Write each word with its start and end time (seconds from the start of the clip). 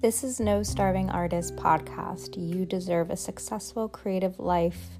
This 0.00 0.22
is 0.22 0.38
No 0.38 0.62
Starving 0.62 1.10
Artist 1.10 1.56
podcast. 1.56 2.36
You 2.36 2.64
deserve 2.64 3.10
a 3.10 3.16
successful 3.16 3.88
creative 3.88 4.38
life. 4.38 4.90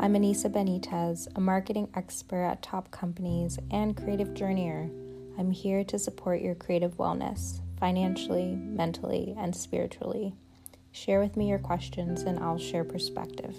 I'm 0.00 0.14
Anissa 0.14 0.50
Benitez, 0.50 1.28
a 1.36 1.40
marketing 1.40 1.90
expert 1.94 2.44
at 2.44 2.62
top 2.62 2.90
companies 2.90 3.58
and 3.70 3.94
creative 3.94 4.28
journeyer. 4.28 4.90
I'm 5.38 5.50
here 5.50 5.84
to 5.84 5.98
support 5.98 6.40
your 6.40 6.54
creative 6.54 6.96
wellness, 6.96 7.60
financially, 7.78 8.54
mentally, 8.54 9.34
and 9.36 9.54
spiritually. 9.54 10.34
Share 10.92 11.20
with 11.20 11.36
me 11.36 11.50
your 11.50 11.58
questions 11.58 12.22
and 12.22 12.38
I'll 12.38 12.56
share 12.56 12.84
perspective. 12.84 13.54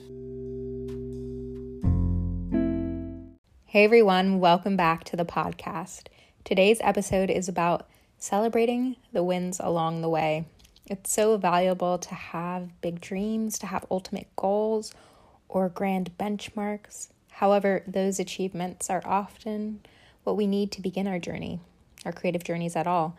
Hey 3.66 3.84
everyone, 3.84 4.40
welcome 4.40 4.76
back 4.76 5.04
to 5.04 5.16
the 5.16 5.24
podcast. 5.24 6.08
Today's 6.44 6.80
episode 6.82 7.30
is 7.30 7.48
about 7.48 7.88
celebrating 8.18 8.96
the 9.14 9.24
wins 9.24 9.60
along 9.60 10.02
the 10.02 10.10
way. 10.10 10.48
It's 10.90 11.12
so 11.12 11.38
valuable 11.38 12.00
to 12.00 12.16
have 12.16 12.82
big 12.82 13.00
dreams, 13.00 13.60
to 13.60 13.68
have 13.68 13.86
ultimate 13.92 14.28
goals 14.36 14.92
or 15.48 15.70
grand 15.70 16.18
benchmarks. 16.18 17.10
However, 17.30 17.84
those 17.86 18.20
achievements 18.20 18.90
are 18.90 19.04
often 19.06 19.82
what 20.24 20.36
we 20.36 20.48
need 20.48 20.72
to 20.74 20.82
begin 20.82 21.08
our 21.08 21.20
journey, 21.20 21.60
our 22.06 22.12
creative 22.12 22.44
journeys 22.44 22.76
at 22.76 22.88
all. 22.88 23.16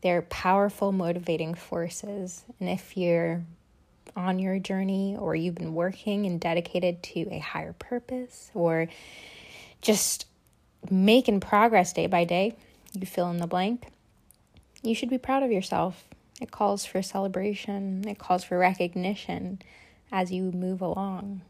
They're 0.00 0.22
powerful 0.22 0.92
motivating 0.92 1.54
forces. 1.54 2.42
And 2.58 2.70
if 2.70 2.96
you're 2.96 3.42
on 4.16 4.38
your 4.38 4.58
journey 4.58 5.14
or 5.18 5.34
you've 5.34 5.54
been 5.56 5.74
working 5.74 6.24
and 6.24 6.40
dedicated 6.40 7.02
to 7.02 7.28
a 7.30 7.38
higher 7.38 7.74
purpose 7.74 8.50
or 8.54 8.88
just 9.82 10.26
making 10.90 11.40
progress 11.40 11.92
day 11.92 12.06
by 12.06 12.24
day, 12.24 12.56
you 12.94 13.06
fill 13.06 13.30
in 13.30 13.38
the 13.38 13.46
blank, 13.46 13.88
you 14.82 14.94
should 14.94 15.10
be 15.10 15.18
proud 15.18 15.42
of 15.42 15.52
yourself 15.52 16.08
it 16.44 16.50
calls 16.50 16.84
for 16.84 17.00
celebration, 17.00 18.06
it 18.06 18.18
calls 18.18 18.44
for 18.44 18.58
recognition 18.58 19.60
as 20.12 20.30
you 20.30 20.52
move 20.52 20.82
along. 20.82 21.40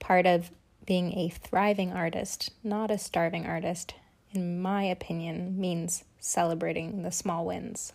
Part 0.00 0.26
of 0.26 0.50
being 0.84 1.16
a 1.16 1.28
thriving 1.28 1.92
artist, 1.92 2.50
not 2.64 2.90
a 2.90 2.98
starving 2.98 3.46
artist, 3.46 3.94
in 4.32 4.60
my 4.60 4.82
opinion, 4.82 5.58
means 5.58 6.02
celebrating 6.18 7.04
the 7.04 7.12
small 7.12 7.46
wins. 7.46 7.92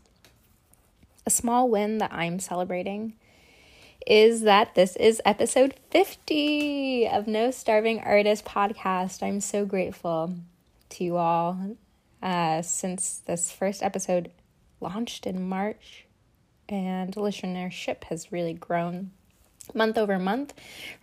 A 1.26 1.30
small 1.30 1.70
win 1.70 1.98
that 1.98 2.14
I'm 2.14 2.40
celebrating 2.40 3.14
is 4.08 4.42
that 4.42 4.76
this 4.76 4.96
is 4.96 5.22
episode 5.26 5.76
50 5.92 7.06
of 7.10 7.28
No 7.28 7.52
Starving 7.52 8.00
Artist 8.00 8.46
podcast. 8.46 9.22
I'm 9.22 9.42
so 9.42 9.66
grateful 9.66 10.36
to 10.92 11.04
you 11.04 11.18
all. 11.18 11.76
Uh, 12.24 12.62
since 12.62 13.22
this 13.26 13.52
first 13.52 13.84
episode 13.84 14.32
launched 14.80 15.28
in 15.28 15.48
March, 15.48 16.06
and 16.72 17.14
listenership 17.16 18.06
has 18.06 18.32
really 18.32 18.54
grown 18.54 19.12
month 19.74 19.98
over 19.98 20.18
month. 20.20 20.54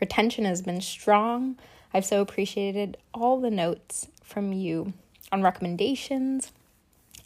Retention 0.00 0.44
has 0.44 0.62
been 0.62 0.80
strong. 0.80 1.56
I've 1.92 2.04
so 2.04 2.20
appreciated 2.20 2.96
all 3.14 3.40
the 3.40 3.50
notes 3.50 4.08
from 4.22 4.52
you 4.52 4.92
on 5.32 5.42
recommendations, 5.42 6.52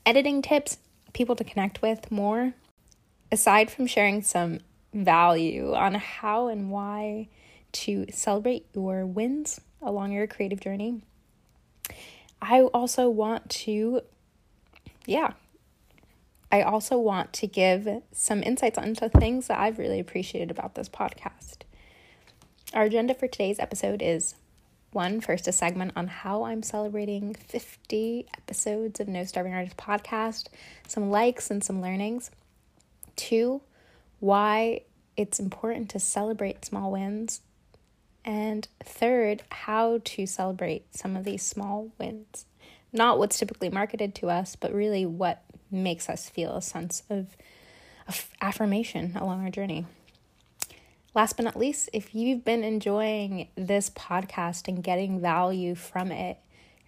editing 0.05 0.42
tips, 0.42 0.78
people 1.12 1.36
to 1.36 1.44
connect 1.44 1.83
with 1.83 2.11
more. 2.11 2.55
Aside 3.33 3.70
from 3.70 3.86
sharing 3.86 4.22
some 4.22 4.61
value 4.92 5.72
on 5.72 5.94
how 5.94 6.48
and 6.48 6.70
why 6.70 7.28
to 7.72 8.06
celebrate 8.11 8.66
your 8.74 9.06
wins 9.06 9.61
along 9.80 10.12
your 10.12 10.27
creative 10.27 10.61
journey, 10.61 11.02
I 12.42 12.62
also 12.62 13.08
want 13.08 13.48
to, 13.50 14.02
yeah, 15.06 15.33
I 16.53 16.62
also 16.62 16.98
want 16.98 17.33
to 17.34 17.47
give 17.47 18.03
some 18.12 18.43
insights 18.43 18.79
onto 18.79 19.09
things 19.09 19.47
that 19.47 19.59
I've 19.59 19.79
really 19.79 20.01
appreciated 20.01 20.51
about 20.51 20.75
this 20.75 20.89
podcast. 20.89 21.59
Our 22.75 22.84
agenda 22.84 23.15
for 23.15 23.29
today's 23.29 23.61
episode 23.61 24.02
is 24.02 24.35
one, 24.92 25.20
first, 25.20 25.47
a 25.47 25.52
segment 25.52 25.92
on 25.95 26.08
how 26.08 26.42
I'm 26.42 26.64
celebrating 26.64 27.35
50 27.35 28.27
episodes 28.36 28.98
of 28.98 29.07
No 29.07 29.23
Starving 29.23 29.55
Artist 29.55 29.77
podcast, 29.77 30.48
some 30.89 31.11
likes 31.11 31.51
and 31.51 31.63
some 31.63 31.80
learnings. 31.80 32.33
Two, 33.14 33.61
why 34.19 34.83
it's 35.17 35.39
important 35.39 35.91
to 35.91 36.01
celebrate 36.01 36.64
small 36.64 36.91
wins. 36.91 37.41
And 38.24 38.67
third, 38.83 39.42
how 39.51 40.01
to 40.05 40.27
celebrate 40.27 40.97
some 40.97 41.17
of 41.17 41.24
these 41.24 41.42
small 41.42 41.92
wins. 41.98 42.45
Not 42.92 43.19
what's 43.19 43.39
typically 43.39 43.69
marketed 43.69 44.17
to 44.17 44.30
us, 44.30 44.57
but 44.57 44.74
really 44.74 45.07
what 45.07 45.45
makes 45.70 46.08
us 46.08 46.29
feel 46.29 46.57
a 46.57 46.63
sense 46.63 47.03
of, 47.11 47.36
of 48.08 48.29
affirmation 48.41 49.17
along 49.17 49.42
our 49.42 49.51
journey. 49.51 49.86
Last 51.14 51.36
but 51.36 51.45
not 51.45 51.57
least, 51.57 51.91
if 51.92 52.14
you've 52.14 52.45
been 52.45 52.63
enjoying 52.63 53.48
this 53.57 53.91
podcast 53.91 54.69
and 54.69 54.83
getting 54.83 55.20
value 55.20 55.75
from 55.75 56.13
it, 56.13 56.39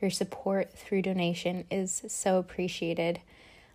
your 0.01 0.11
support 0.11 0.73
through 0.73 1.03
donation 1.03 1.65
is 1.71 2.03
so 2.07 2.39
appreciated. 2.39 3.21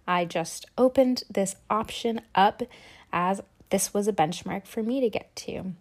I 0.08 0.26
just 0.26 0.66
opened 0.78 1.24
this 1.30 1.56
option 1.70 2.22
up 2.34 2.64
as 3.12 3.42
this 3.70 3.94
was 3.94 4.08
a 4.08 4.14
benchmark 4.14 4.66
for 4.66 4.82
me 4.84 5.02
to 5.02 5.10
get 5.10 5.36
to. 5.38 5.74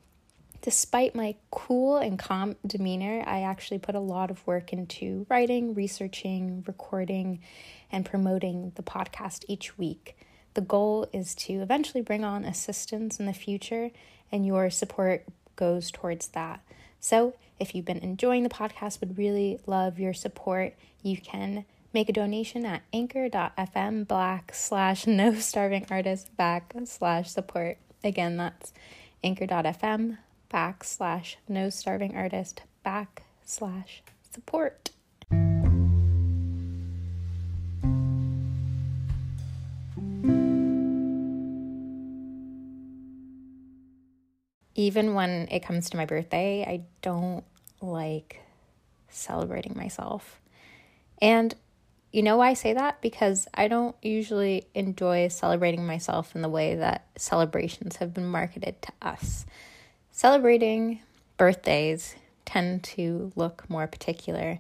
Despite 0.62 1.14
my 1.14 1.36
cool 1.50 1.96
and 1.96 2.18
calm 2.18 2.56
demeanor, 2.66 3.22
I 3.26 3.42
actually 3.42 3.78
put 3.78 3.94
a 3.94 4.00
lot 4.00 4.30
of 4.30 4.46
work 4.46 4.72
into 4.72 5.26
writing, 5.28 5.74
researching, 5.74 6.64
recording, 6.66 7.40
and 7.92 8.04
promoting 8.04 8.72
the 8.74 8.82
podcast 8.82 9.44
each 9.48 9.78
week. 9.78 10.16
The 10.54 10.60
goal 10.60 11.08
is 11.12 11.34
to 11.36 11.54
eventually 11.54 12.02
bring 12.02 12.24
on 12.24 12.44
assistants 12.44 13.20
in 13.20 13.26
the 13.26 13.32
future, 13.32 13.90
and 14.32 14.46
your 14.46 14.70
support 14.70 15.24
goes 15.54 15.90
towards 15.90 16.28
that. 16.28 16.60
So, 16.98 17.34
if 17.60 17.74
you've 17.74 17.84
been 17.84 17.98
enjoying 17.98 18.42
the 18.42 18.48
podcast, 18.48 19.00
would 19.00 19.16
really 19.16 19.60
love 19.66 19.98
your 19.98 20.14
support, 20.14 20.74
you 21.02 21.16
can 21.16 21.64
make 21.92 22.08
a 22.08 22.12
donation 22.12 22.66
at 22.66 22.82
anchor.fm 22.92 24.06
black 24.06 24.52
slash 24.54 25.06
no 25.06 25.34
starving 25.34 25.86
artist 25.90 26.36
back 26.36 26.74
slash 26.84 27.30
support. 27.30 27.78
Again, 28.02 28.36
that's 28.36 28.72
anchor.fm 29.22 30.18
backslash 30.52 31.36
no 31.48 31.70
starving 31.70 32.16
artist 32.16 32.62
backslash 32.84 34.00
support. 34.30 34.90
Even 44.74 45.14
when 45.14 45.48
it 45.50 45.60
comes 45.60 45.90
to 45.90 45.96
my 45.96 46.04
birthday, 46.04 46.62
I 46.62 46.84
don't 47.00 47.44
like 47.80 48.42
celebrating 49.08 49.74
myself. 49.74 50.40
And 51.20 51.54
you 52.12 52.22
know 52.22 52.36
why 52.36 52.50
I 52.50 52.54
say 52.54 52.74
that? 52.74 53.00
Because 53.00 53.48
I 53.52 53.68
don't 53.68 53.96
usually 54.02 54.66
enjoy 54.74 55.28
celebrating 55.28 55.86
myself 55.86 56.34
in 56.34 56.42
the 56.42 56.48
way 56.48 56.76
that 56.76 57.06
celebrations 57.16 57.96
have 57.96 58.14
been 58.14 58.26
marketed 58.26 58.80
to 58.82 58.92
us. 59.02 59.46
Celebrating 60.16 61.00
birthdays 61.37 62.15
tend 62.47 62.82
to 62.82 63.31
look 63.37 63.69
more 63.69 63.87
particular 63.87 64.59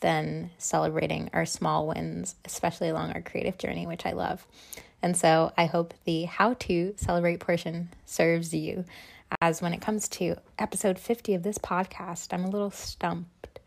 than 0.00 0.50
celebrating 0.58 1.30
our 1.32 1.46
small 1.46 1.86
wins, 1.86 2.34
especially 2.44 2.90
along 2.90 3.12
our 3.12 3.22
creative 3.22 3.56
journey, 3.56 3.86
which 3.86 4.04
I 4.04 4.12
love. 4.12 4.46
And 5.00 5.16
so 5.16 5.50
I 5.56 5.64
hope 5.64 5.94
the 6.04 6.24
how 6.24 6.56
to 6.60 6.92
celebrate 6.98 7.40
portion 7.40 7.88
serves 8.04 8.52
you. 8.52 8.84
As 9.40 9.62
when 9.62 9.72
it 9.72 9.80
comes 9.80 10.08
to 10.10 10.36
episode 10.58 10.98
50 10.98 11.32
of 11.32 11.42
this 11.42 11.56
podcast, 11.56 12.34
I'm 12.34 12.44
a 12.44 12.50
little 12.50 12.70
stumped. 12.70 13.60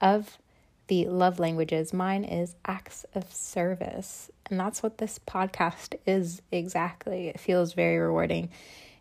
Of 0.00 0.38
the 0.86 1.06
love 1.06 1.40
languages, 1.40 1.92
mine 1.92 2.22
is 2.22 2.54
acts 2.64 3.04
of 3.16 3.32
service. 3.32 4.30
And 4.48 4.60
that's 4.60 4.80
what 4.80 4.98
this 4.98 5.18
podcast 5.18 5.96
is 6.06 6.40
exactly. 6.52 7.26
It 7.26 7.40
feels 7.40 7.72
very 7.72 7.98
rewarding 7.98 8.50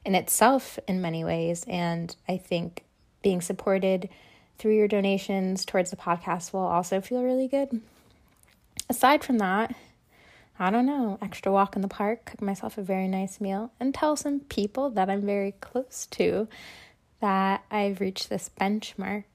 in 0.08 0.16
itself 0.16 0.80
in 0.88 1.02
many 1.02 1.26
ways. 1.26 1.66
And 1.68 2.16
I 2.30 2.38
think 2.38 2.86
being 3.22 3.42
supported 3.42 4.08
through 4.58 4.76
your 4.76 4.88
donations 4.88 5.66
towards 5.66 5.92
the 5.92 5.98
podcast 5.98 6.54
will 6.54 6.62
also 6.62 7.02
feel 7.02 7.24
really 7.24 7.50
good. 7.50 7.82
Aside 8.90 9.22
from 9.24 9.38
that, 9.40 9.76
I 10.58 10.72
don't 10.72 10.86
know, 10.86 11.20
extra 11.22 11.52
walk 11.52 11.76
in 11.76 11.82
the 11.82 11.90
park, 11.90 12.24
cook 12.24 12.42
myself 12.42 12.78
a 12.78 12.82
very 12.82 13.10
nice 13.10 13.42
meal, 13.42 13.72
and 13.82 13.94
tell 13.94 14.16
some 14.16 14.40
people 14.40 14.90
that 14.92 15.10
I'm 15.10 15.26
very 15.26 15.52
close 15.60 16.08
to 16.12 16.48
that 17.20 17.66
I've 17.70 18.00
reached 18.00 18.30
this 18.30 18.50
benchmark 18.60 19.26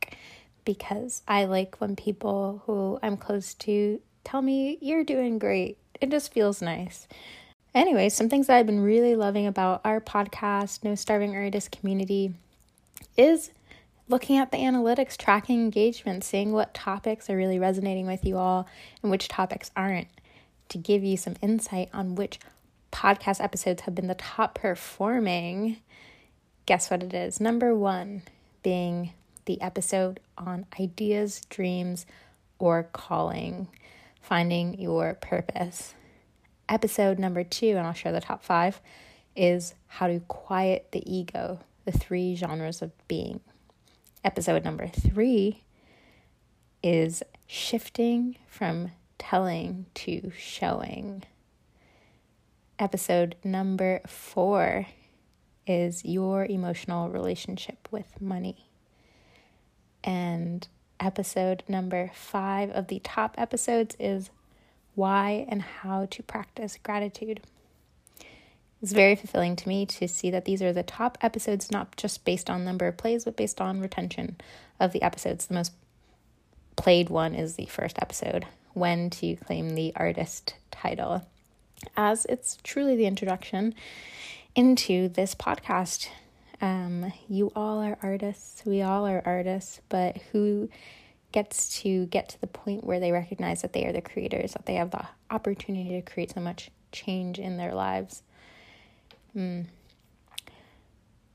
because 0.65 1.23
I 1.29 1.45
like 1.45 1.77
when 1.81 1.97
people 1.97 2.63
who 2.65 2.99
I'm 3.03 3.19
close 3.19 3.53
to 3.55 4.01
tell 4.25 4.41
me, 4.41 4.79
You're 4.81 5.05
doing 5.05 5.39
great. 5.39 5.77
It 6.01 6.11
just 6.11 6.33
feels 6.33 6.63
nice. 6.63 7.07
Anyway, 7.75 8.11
some 8.11 8.29
things 8.29 8.47
that 8.47 8.57
I've 8.59 8.67
been 8.67 8.83
really 8.83 9.17
loving 9.17 9.47
about 9.47 9.81
our 9.83 9.99
podcast, 9.99 10.85
No 10.85 10.95
Starving 10.95 11.35
Artist 11.35 11.71
Community, 11.71 12.35
is 13.17 13.51
looking 14.09 14.37
at 14.37 14.51
the 14.51 14.59
analytics, 14.59 15.17
tracking 15.17 15.63
engagement, 15.63 16.23
seeing 16.23 16.53
what 16.53 16.75
topics 16.75 17.31
are 17.31 17.37
really 17.37 17.59
resonating 17.59 18.07
with 18.07 18.27
you 18.27 18.37
all 18.37 18.67
and 19.03 19.11
which 19.11 19.27
topics 19.27 19.71
aren't, 19.75 20.09
to 20.69 20.77
give 20.77 21.03
you 21.03 21.17
some 21.17 21.35
insight 21.41 21.89
on 21.95 22.15
which 22.15 22.39
podcast 22.93 23.43
episodes 23.43 23.83
have 23.83 23.95
been 23.95 24.07
the 24.07 24.15
top 24.15 24.55
performing, 24.55 25.79
guess 26.67 26.91
what 26.91 27.03
it 27.03 27.15
is? 27.15 27.41
Number 27.41 27.75
one 27.75 28.21
being 28.63 29.15
the 29.47 29.61
episode 29.63 30.21
on 30.37 30.67
ideas, 30.79 31.41
dreams, 31.49 32.05
or 32.59 32.83
calling, 32.93 33.69
finding 34.21 34.79
your 34.79 35.15
purpose. 35.15 35.95
Episode 36.73 37.19
number 37.19 37.45
two, 37.45 37.77
and 37.77 37.81
I'll 37.81 37.93
share 37.93 38.13
the 38.13 38.21
top 38.23 38.43
five, 38.43 38.81
is 39.37 39.75
how 39.89 40.07
to 40.07 40.21
quiet 40.21 40.89
the 40.93 41.03
ego, 41.05 41.61
the 41.85 41.93
three 41.93 42.35
genres 42.35 42.81
of 42.81 42.93
being. 43.09 43.41
Episode 44.25 44.65
number 44.65 44.89
three 44.89 45.65
is 46.83 47.23
shifting 47.47 48.39
from 48.49 48.91
telling 49.19 49.85
to 49.93 50.33
showing. 50.35 51.25
Episode 52.79 53.37
number 53.45 54.01
four 54.07 54.87
is 55.67 56.07
your 56.07 56.47
emotional 56.47 57.11
relationship 57.11 57.87
with 57.91 58.19
money. 58.19 58.71
And 60.03 60.67
episode 60.99 61.65
number 61.69 62.11
five 62.15 62.71
of 62.71 62.87
the 62.87 63.01
top 63.01 63.35
episodes 63.37 63.95
is 64.01 64.31
why 64.95 65.47
and 65.49 65.63
how 65.63 66.07
to 66.07 66.23
practice 66.23 66.79
gratitude. 66.83 67.41
It's 68.83 68.93
very 68.93 69.15
fulfilling 69.15 69.55
to 69.57 69.69
me 69.69 69.87
to 69.87 70.09
see 70.09 70.31
that 70.31 70.45
these 70.45 70.61
are 70.61 70.73
the 70.73 70.83
top 70.83 71.17
episodes, 71.21 71.71
not 71.71 71.97
just 71.97 72.25
based 72.25 72.51
on 72.51 72.65
number 72.65 72.89
of 72.89 72.97
plays, 72.97 73.25
but 73.25 73.37
based 73.37 73.61
on 73.61 73.81
retention 73.81 74.37
of 74.81 74.93
the 74.93 75.03
episodes. 75.03 75.47
The 75.47 75.55
most 75.55 75.73
played 76.77 77.09
one 77.09 77.35
is 77.35 77.55
the 77.55 77.67
first 77.67 77.97
episode, 78.01 78.45
When 78.73 79.09
to 79.11 79.37
Claim 79.37 79.77
the 79.77 79.93
Artist 79.95 80.57
title, 80.73 81.25
as 81.97 82.25
it's 82.25 82.59
truly 82.65 82.97
the 82.97 83.07
introduction 83.07 83.75
into 84.57 85.09
this 85.09 85.35
podcast. 85.35 86.09
Um, 86.61 87.13
you 87.29 87.53
all 87.57 87.81
are 87.81 87.99
artists, 88.03 88.63
we 88.65 88.83
all 88.83 89.07
are 89.07 89.23
artists, 89.25 89.81
but 89.89 90.17
who 90.33 90.69
gets 91.33 91.81
to 91.81 92.07
get 92.07 92.29
to 92.31 92.41
the 92.41 92.47
point 92.47 92.85
where 92.85 93.01
they 93.01 93.13
recognize 93.13 93.63
that 93.63 93.73
they 93.73 93.85
are 93.87 93.93
the 93.93 94.01
creators, 94.01 94.53
that 94.53 94.67
they 94.67 94.75
have 94.75 94.91
the 94.91 95.05
opportunity 95.31 95.91
to 95.91 96.03
create 96.03 96.33
so 96.33 96.41
much 96.41 96.71
change 96.93 97.39
in 97.39 97.57
their 97.57 97.75
lives? 97.75 98.23
Mm. 99.37 99.67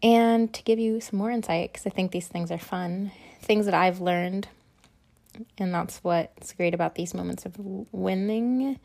And 0.03 0.53
to 0.53 0.63
give 0.63 0.79
you 0.79 1.01
some 1.01 1.17
more 1.17 1.31
insight, 1.31 1.73
because 1.73 1.87
I 1.87 1.89
think 1.89 2.11
these 2.11 2.27
things 2.27 2.51
are 2.51 2.57
fun, 2.57 3.11
things 3.41 3.65
that 3.65 3.73
I've 3.73 3.99
learned, 3.99 4.47
and 5.57 5.73
that's 5.73 6.03
what's 6.03 6.53
great 6.53 6.73
about 6.73 6.95
these 6.95 7.13
moments 7.13 7.45
of 7.45 7.55
winning, 7.91 8.79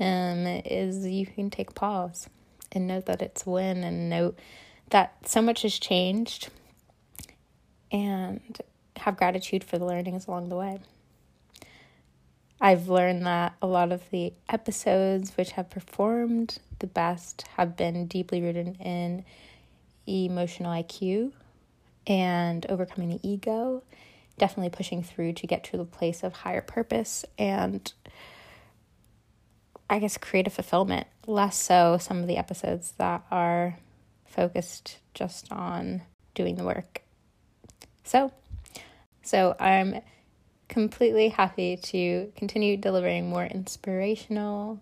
um, 0.00 0.46
is 0.46 1.06
you 1.06 1.26
can 1.26 1.50
take 1.50 1.74
pause 1.74 2.28
and 2.72 2.86
note 2.86 3.06
that 3.06 3.22
it's 3.22 3.44
win 3.44 3.84
and 3.84 4.08
note 4.08 4.38
that 4.90 5.28
so 5.28 5.42
much 5.42 5.62
has 5.62 5.78
changed 5.78 6.48
and 7.90 8.60
have 8.98 9.16
gratitude 9.16 9.64
for 9.64 9.78
the 9.78 9.84
learnings 9.84 10.26
along 10.26 10.48
the 10.48 10.56
way. 10.56 10.80
I've 12.60 12.88
learned 12.88 13.24
that 13.24 13.54
a 13.62 13.66
lot 13.66 13.92
of 13.92 14.02
the 14.10 14.32
episodes 14.48 15.32
which 15.36 15.52
have 15.52 15.70
performed 15.70 16.58
the 16.80 16.88
best 16.88 17.46
have 17.56 17.76
been 17.76 18.06
deeply 18.06 18.42
rooted 18.42 18.76
in 18.80 19.24
emotional 20.06 20.72
IQ 20.72 21.32
and 22.06 22.66
overcoming 22.68 23.10
the 23.10 23.28
ego, 23.28 23.82
definitely 24.38 24.70
pushing 24.70 25.02
through 25.02 25.34
to 25.34 25.46
get 25.46 25.62
to 25.64 25.76
the 25.76 25.84
place 25.84 26.24
of 26.24 26.32
higher 26.32 26.62
purpose 26.62 27.24
and 27.38 27.92
I 29.90 29.98
guess 30.00 30.18
creative 30.18 30.52
fulfillment. 30.52 31.06
Less 31.26 31.56
so 31.56 31.96
some 31.98 32.18
of 32.18 32.26
the 32.26 32.36
episodes 32.36 32.92
that 32.98 33.24
are 33.30 33.78
focused 34.26 34.98
just 35.14 35.50
on 35.52 36.02
doing 36.34 36.56
the 36.56 36.64
work. 36.64 37.02
So, 38.04 38.32
so 39.28 39.54
I'm 39.60 40.00
completely 40.68 41.28
happy 41.28 41.76
to 41.76 42.32
continue 42.34 42.78
delivering 42.78 43.28
more 43.28 43.44
inspirational, 43.44 44.80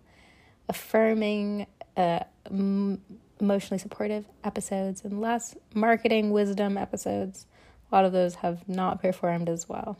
affirming, 0.69 1.66
uh, 1.96 2.20
m- 2.48 3.02
emotionally 3.40 3.78
supportive 3.78 4.25
episodes 4.44 5.04
and 5.04 5.20
less 5.20 5.56
marketing 5.75 6.31
wisdom 6.31 6.78
episodes. 6.78 7.46
A 7.90 7.94
lot 7.94 8.04
of 8.04 8.12
those 8.12 8.37
have 8.37 8.69
not 8.69 9.02
performed 9.02 9.48
as 9.48 9.69
well. 9.69 9.96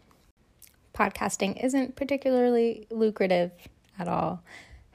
Podcasting 0.95 1.63
isn't 1.63 1.97
particularly 1.97 2.87
lucrative 2.89 3.51
at 3.99 4.07
all. 4.07 4.45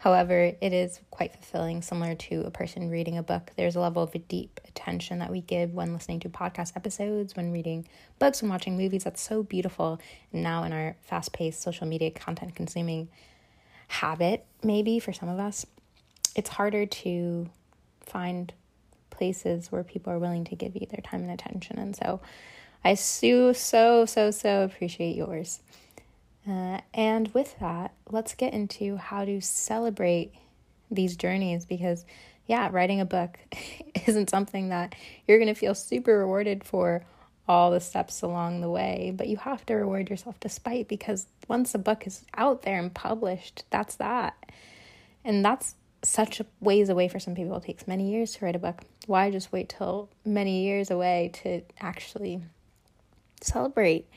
However, 0.01 0.53
it 0.59 0.73
is 0.73 0.99
quite 1.11 1.31
fulfilling, 1.31 1.83
similar 1.83 2.15
to 2.15 2.41
a 2.41 2.49
person 2.49 2.89
reading 2.89 3.19
a 3.19 3.21
book. 3.23 3.51
There's 3.55 3.75
a 3.75 3.79
level 3.79 4.01
of 4.01 4.27
deep 4.27 4.59
attention 4.67 5.19
that 5.19 5.29
we 5.29 5.41
give 5.41 5.75
when 5.75 5.93
listening 5.93 6.21
to 6.21 6.29
podcast 6.29 6.75
episodes, 6.75 7.35
when 7.35 7.51
reading 7.51 7.87
books, 8.17 8.41
and 8.41 8.49
watching 8.49 8.75
movies. 8.75 9.03
That's 9.03 9.21
so 9.21 9.43
beautiful. 9.43 9.99
And 10.33 10.41
now, 10.41 10.63
in 10.63 10.73
our 10.73 10.95
fast 11.03 11.33
paced 11.33 11.61
social 11.61 11.85
media 11.85 12.09
content 12.09 12.55
consuming 12.55 13.09
habit, 13.89 14.43
maybe 14.63 14.97
for 14.97 15.13
some 15.13 15.29
of 15.29 15.37
us, 15.37 15.67
it's 16.35 16.49
harder 16.49 16.87
to 16.87 17.47
find 18.03 18.51
places 19.11 19.71
where 19.71 19.83
people 19.83 20.11
are 20.11 20.17
willing 20.17 20.45
to 20.45 20.55
give 20.55 20.75
you 20.75 20.87
their 20.89 21.03
time 21.03 21.21
and 21.21 21.31
attention. 21.31 21.77
And 21.77 21.95
so, 21.95 22.21
I 22.83 22.95
so, 22.95 23.53
so, 23.53 24.05
so, 24.05 24.31
so 24.31 24.63
appreciate 24.63 25.15
yours. 25.15 25.59
Uh, 26.47 26.79
and 26.93 27.27
with 27.33 27.57
that, 27.59 27.93
let's 28.09 28.33
get 28.33 28.53
into 28.53 28.97
how 28.97 29.25
to 29.25 29.41
celebrate 29.41 30.33
these 30.89 31.15
journeys 31.15 31.65
because, 31.65 32.05
yeah, 32.47 32.69
writing 32.71 32.99
a 32.99 33.05
book 33.05 33.37
isn't 34.07 34.29
something 34.29 34.69
that 34.69 34.95
you're 35.27 35.37
going 35.37 35.53
to 35.53 35.59
feel 35.59 35.75
super 35.75 36.17
rewarded 36.17 36.63
for 36.63 37.05
all 37.47 37.71
the 37.71 37.79
steps 37.79 38.21
along 38.21 38.61
the 38.61 38.69
way, 38.69 39.13
but 39.15 39.27
you 39.27 39.37
have 39.37 39.65
to 39.65 39.73
reward 39.73 40.09
yourself 40.09 40.39
despite 40.39 40.87
because 40.87 41.27
once 41.47 41.75
a 41.75 41.79
book 41.79 42.07
is 42.07 42.23
out 42.35 42.61
there 42.63 42.79
and 42.79 42.93
published, 42.93 43.63
that's 43.69 43.95
that. 43.95 44.35
And 45.23 45.43
that's 45.43 45.75
such 46.03 46.39
a 46.39 46.45
ways 46.59 46.89
away 46.89 47.07
for 47.07 47.19
some 47.19 47.35
people. 47.35 47.57
It 47.57 47.63
takes 47.63 47.87
many 47.87 48.09
years 48.09 48.35
to 48.35 48.45
write 48.45 48.55
a 48.55 48.59
book. 48.59 48.81
Why 49.05 49.29
just 49.29 49.51
wait 49.51 49.69
till 49.69 50.09
many 50.25 50.63
years 50.63 50.89
away 50.89 51.31
to 51.43 51.61
actually 51.79 52.41
celebrate? 53.41 54.07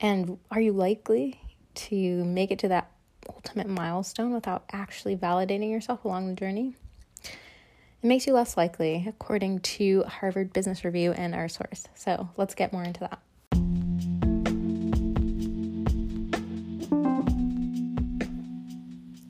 And 0.00 0.38
are 0.50 0.60
you 0.60 0.72
likely 0.72 1.40
to 1.74 2.24
make 2.24 2.50
it 2.50 2.58
to 2.60 2.68
that 2.68 2.90
ultimate 3.28 3.68
milestone 3.68 4.32
without 4.32 4.64
actually 4.72 5.16
validating 5.16 5.70
yourself 5.70 6.04
along 6.04 6.28
the 6.28 6.34
journey? 6.34 6.74
It 7.22 8.06
makes 8.06 8.26
you 8.26 8.34
less 8.34 8.56
likely, 8.56 9.04
according 9.08 9.60
to 9.60 10.02
Harvard 10.02 10.52
Business 10.52 10.84
Review 10.84 11.12
and 11.12 11.34
our 11.34 11.48
source. 11.48 11.88
So 11.94 12.28
let's 12.36 12.54
get 12.54 12.72
more 12.72 12.84
into 12.84 13.00
that. 13.00 13.20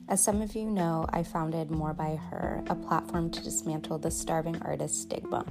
As 0.09 0.23
some 0.23 0.41
of 0.41 0.55
you 0.55 0.69
know, 0.69 1.05
I 1.09 1.23
founded 1.23 1.69
More 1.69 1.93
by 1.93 2.15
Her, 2.15 2.63
a 2.67 2.75
platform 2.75 3.29
to 3.31 3.43
dismantle 3.43 3.99
the 3.99 4.11
starving 4.11 4.61
artist 4.61 5.01
stigma. 5.01 5.45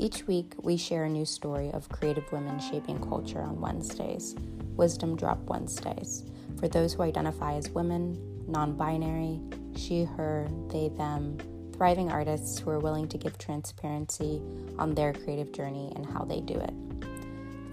Each 0.00 0.26
week, 0.26 0.54
we 0.62 0.78
share 0.78 1.04
a 1.04 1.10
new 1.10 1.26
story 1.26 1.70
of 1.72 1.90
creative 1.90 2.32
women 2.32 2.58
shaping 2.58 2.98
culture 3.06 3.42
on 3.42 3.60
Wednesdays, 3.60 4.34
Wisdom 4.74 5.14
Drop 5.14 5.38
Wednesdays, 5.42 6.24
for 6.58 6.68
those 6.68 6.94
who 6.94 7.02
identify 7.02 7.56
as 7.56 7.68
women, 7.68 8.18
non 8.48 8.72
binary, 8.78 9.42
she, 9.76 10.04
her, 10.04 10.48
they, 10.68 10.88
them, 10.88 11.36
thriving 11.74 12.10
artists 12.10 12.58
who 12.58 12.70
are 12.70 12.78
willing 12.78 13.08
to 13.08 13.18
give 13.18 13.36
transparency 13.36 14.40
on 14.78 14.94
their 14.94 15.12
creative 15.12 15.52
journey 15.52 15.92
and 15.94 16.06
how 16.06 16.24
they 16.24 16.40
do 16.40 16.54
it. 16.54 16.72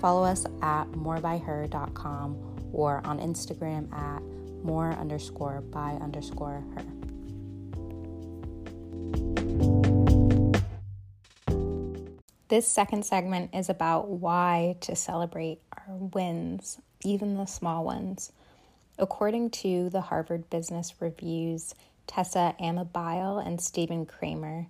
Follow 0.01 0.25
us 0.25 0.45
at 0.61 0.91
morebyher.com 0.91 2.69
or 2.73 3.01
on 3.05 3.19
Instagram 3.19 3.89
at 3.93 4.21
more 4.65 4.91
underscore 4.91 5.61
by 5.61 5.91
underscore 6.01 6.61
her. 6.75 6.96
This 12.49 12.65
second 12.65 13.05
segment 13.05 13.53
is 13.53 13.67
about 13.67 14.07
why 14.07 14.77
to 14.81 14.95
celebrate 14.95 15.59
our 15.73 15.95
wins, 15.97 16.79
even 17.03 17.35
the 17.35 17.45
small 17.45 17.83
ones. 17.83 18.31
According 18.97 19.49
to 19.49 19.89
the 19.89 19.99
Harvard 19.99 20.49
Business 20.49 20.93
Review's 21.01 21.75
Teresa 22.07 22.55
Amabile 22.57 23.45
and 23.45 23.59
Stephen 23.59 24.05
Kramer, 24.05 24.67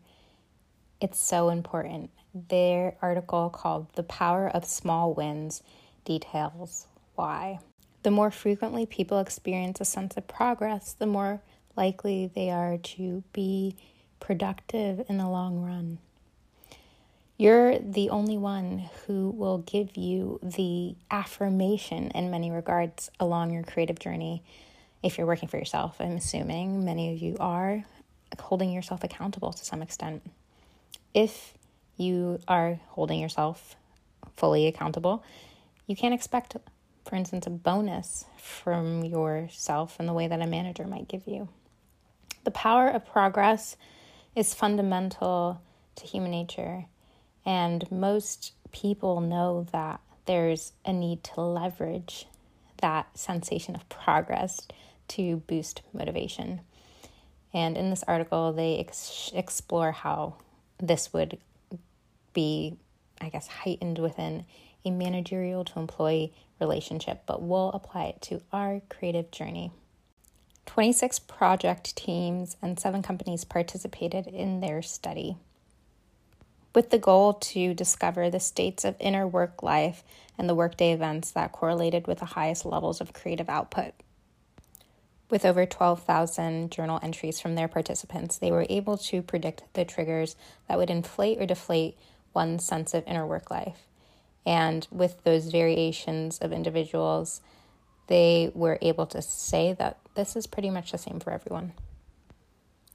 it's 0.99 1.19
so 1.19 1.49
important. 1.49 2.09
Their 2.33 2.97
article 2.99 3.51
called 3.51 3.93
The 3.93 4.01
Power 4.01 4.49
of 4.49 4.65
Small 4.65 5.13
Wins 5.13 5.61
details 6.03 6.87
why. 7.13 7.59
The 8.01 8.09
more 8.09 8.31
frequently 8.31 8.87
people 8.87 9.19
experience 9.19 9.79
a 9.81 9.85
sense 9.85 10.17
of 10.17 10.27
progress, 10.27 10.93
the 10.93 11.05
more 11.05 11.41
likely 11.75 12.31
they 12.33 12.49
are 12.49 12.77
to 12.77 13.23
be 13.33 13.75
productive 14.19 15.05
in 15.07 15.19
the 15.19 15.29
long 15.29 15.61
run. 15.61 15.99
You're 17.39 17.77
the 17.77 18.09
only 18.09 18.37
one 18.37 18.89
who 19.05 19.29
will 19.29 19.59
give 19.59 19.95
you 19.95 20.39
the 20.41 20.95
affirmation 21.11 22.09
in 22.11 22.31
many 22.31 22.49
regards 22.49 23.11
along 23.19 23.53
your 23.53 23.61
creative 23.61 23.99
journey. 23.99 24.43
If 25.03 25.17
you're 25.17 25.27
working 25.27 25.47
for 25.47 25.57
yourself, 25.57 25.97
I'm 25.99 26.17
assuming 26.17 26.83
many 26.83 27.13
of 27.13 27.19
you 27.19 27.37
are. 27.39 27.85
holding 28.39 28.71
yourself 28.71 29.03
accountable 29.03 29.53
to 29.53 29.63
some 29.63 29.81
extent. 29.81 30.21
If 31.13 31.53
you 31.95 32.39
are 32.47 32.79
holding 32.89 33.19
yourself 33.19 33.75
fully 34.35 34.67
accountable, 34.67 35.23
you 35.85 35.95
can't 35.95 36.13
expect, 36.13 36.55
for 37.05 37.15
instance, 37.15 37.47
a 37.47 37.49
bonus 37.49 38.25
from 38.37 39.03
yourself 39.03 39.99
in 39.99 40.05
the 40.07 40.13
way 40.13 40.27
that 40.27 40.41
a 40.41 40.47
manager 40.47 40.85
might 40.85 41.07
give 41.07 41.27
you. 41.27 41.47
The 42.43 42.51
power 42.51 42.89
of 42.89 43.05
progress 43.05 43.77
is 44.35 44.53
fundamental 44.53 45.61
to 45.95 46.05
human 46.05 46.31
nature, 46.31 46.85
and 47.47 47.89
most 47.89 48.51
people 48.73 49.21
know 49.21 49.65
that 49.71 50.01
there's 50.25 50.73
a 50.85 50.91
need 50.91 51.23
to 51.23 51.39
leverage 51.39 52.27
that 52.81 53.17
sensation 53.17 53.73
of 53.73 53.87
progress 53.87 54.67
to 55.07 55.37
boost 55.47 55.81
motivation. 55.93 56.59
And 57.53 57.77
in 57.77 57.89
this 57.89 58.03
article, 58.03 58.51
they 58.51 58.77
ex- 58.79 59.31
explore 59.33 59.93
how 59.93 60.35
this 60.77 61.13
would 61.13 61.37
be, 62.33 62.75
I 63.21 63.29
guess, 63.29 63.47
heightened 63.47 63.97
within 63.97 64.43
a 64.83 64.91
managerial 64.91 65.63
to 65.63 65.79
employee 65.79 66.33
relationship, 66.59 67.23
but 67.25 67.41
we'll 67.41 67.71
apply 67.71 68.07
it 68.07 68.21
to 68.23 68.41
our 68.51 68.81
creative 68.89 69.31
journey. 69.31 69.71
26 70.65 71.19
project 71.19 71.95
teams 71.95 72.57
and 72.61 72.77
seven 72.77 73.01
companies 73.01 73.45
participated 73.45 74.27
in 74.27 74.59
their 74.59 74.81
study 74.81 75.37
with 76.77 76.91
the 76.91 76.99
goal 76.99 77.33
to 77.33 77.73
discover 77.73 78.29
the 78.29 78.39
states 78.39 78.85
of 78.85 78.95
inner 78.99 79.27
work 79.27 79.63
life 79.63 80.03
and 80.37 80.47
the 80.47 80.53
workday 80.53 80.91
events 80.91 81.31
that 81.31 81.51
correlated 81.51 82.05
with 82.05 82.19
the 82.19 82.25
highest 82.25 82.67
levels 82.67 83.01
of 83.01 83.13
creative 83.13 83.49
output. 83.49 83.95
With 85.31 85.43
over 85.43 85.65
12,000 85.65 86.71
journal 86.71 86.99
entries 87.01 87.41
from 87.41 87.55
their 87.55 87.67
participants, 87.67 88.37
they 88.37 88.51
were 88.51 88.67
able 88.69 88.95
to 88.95 89.23
predict 89.23 89.63
the 89.73 89.85
triggers 89.85 90.35
that 90.67 90.77
would 90.77 90.91
inflate 90.91 91.41
or 91.41 91.47
deflate 91.47 91.97
one's 92.35 92.63
sense 92.63 92.93
of 92.93 93.03
inner 93.07 93.25
work 93.25 93.49
life. 93.49 93.87
And 94.45 94.87
with 94.91 95.23
those 95.23 95.47
variations 95.47 96.37
of 96.37 96.53
individuals, 96.53 97.41
they 98.05 98.51
were 98.53 98.77
able 98.83 99.07
to 99.07 99.23
say 99.23 99.73
that 99.73 99.97
this 100.13 100.35
is 100.35 100.45
pretty 100.45 100.69
much 100.69 100.91
the 100.91 100.99
same 100.99 101.19
for 101.19 101.33
everyone. 101.33 101.73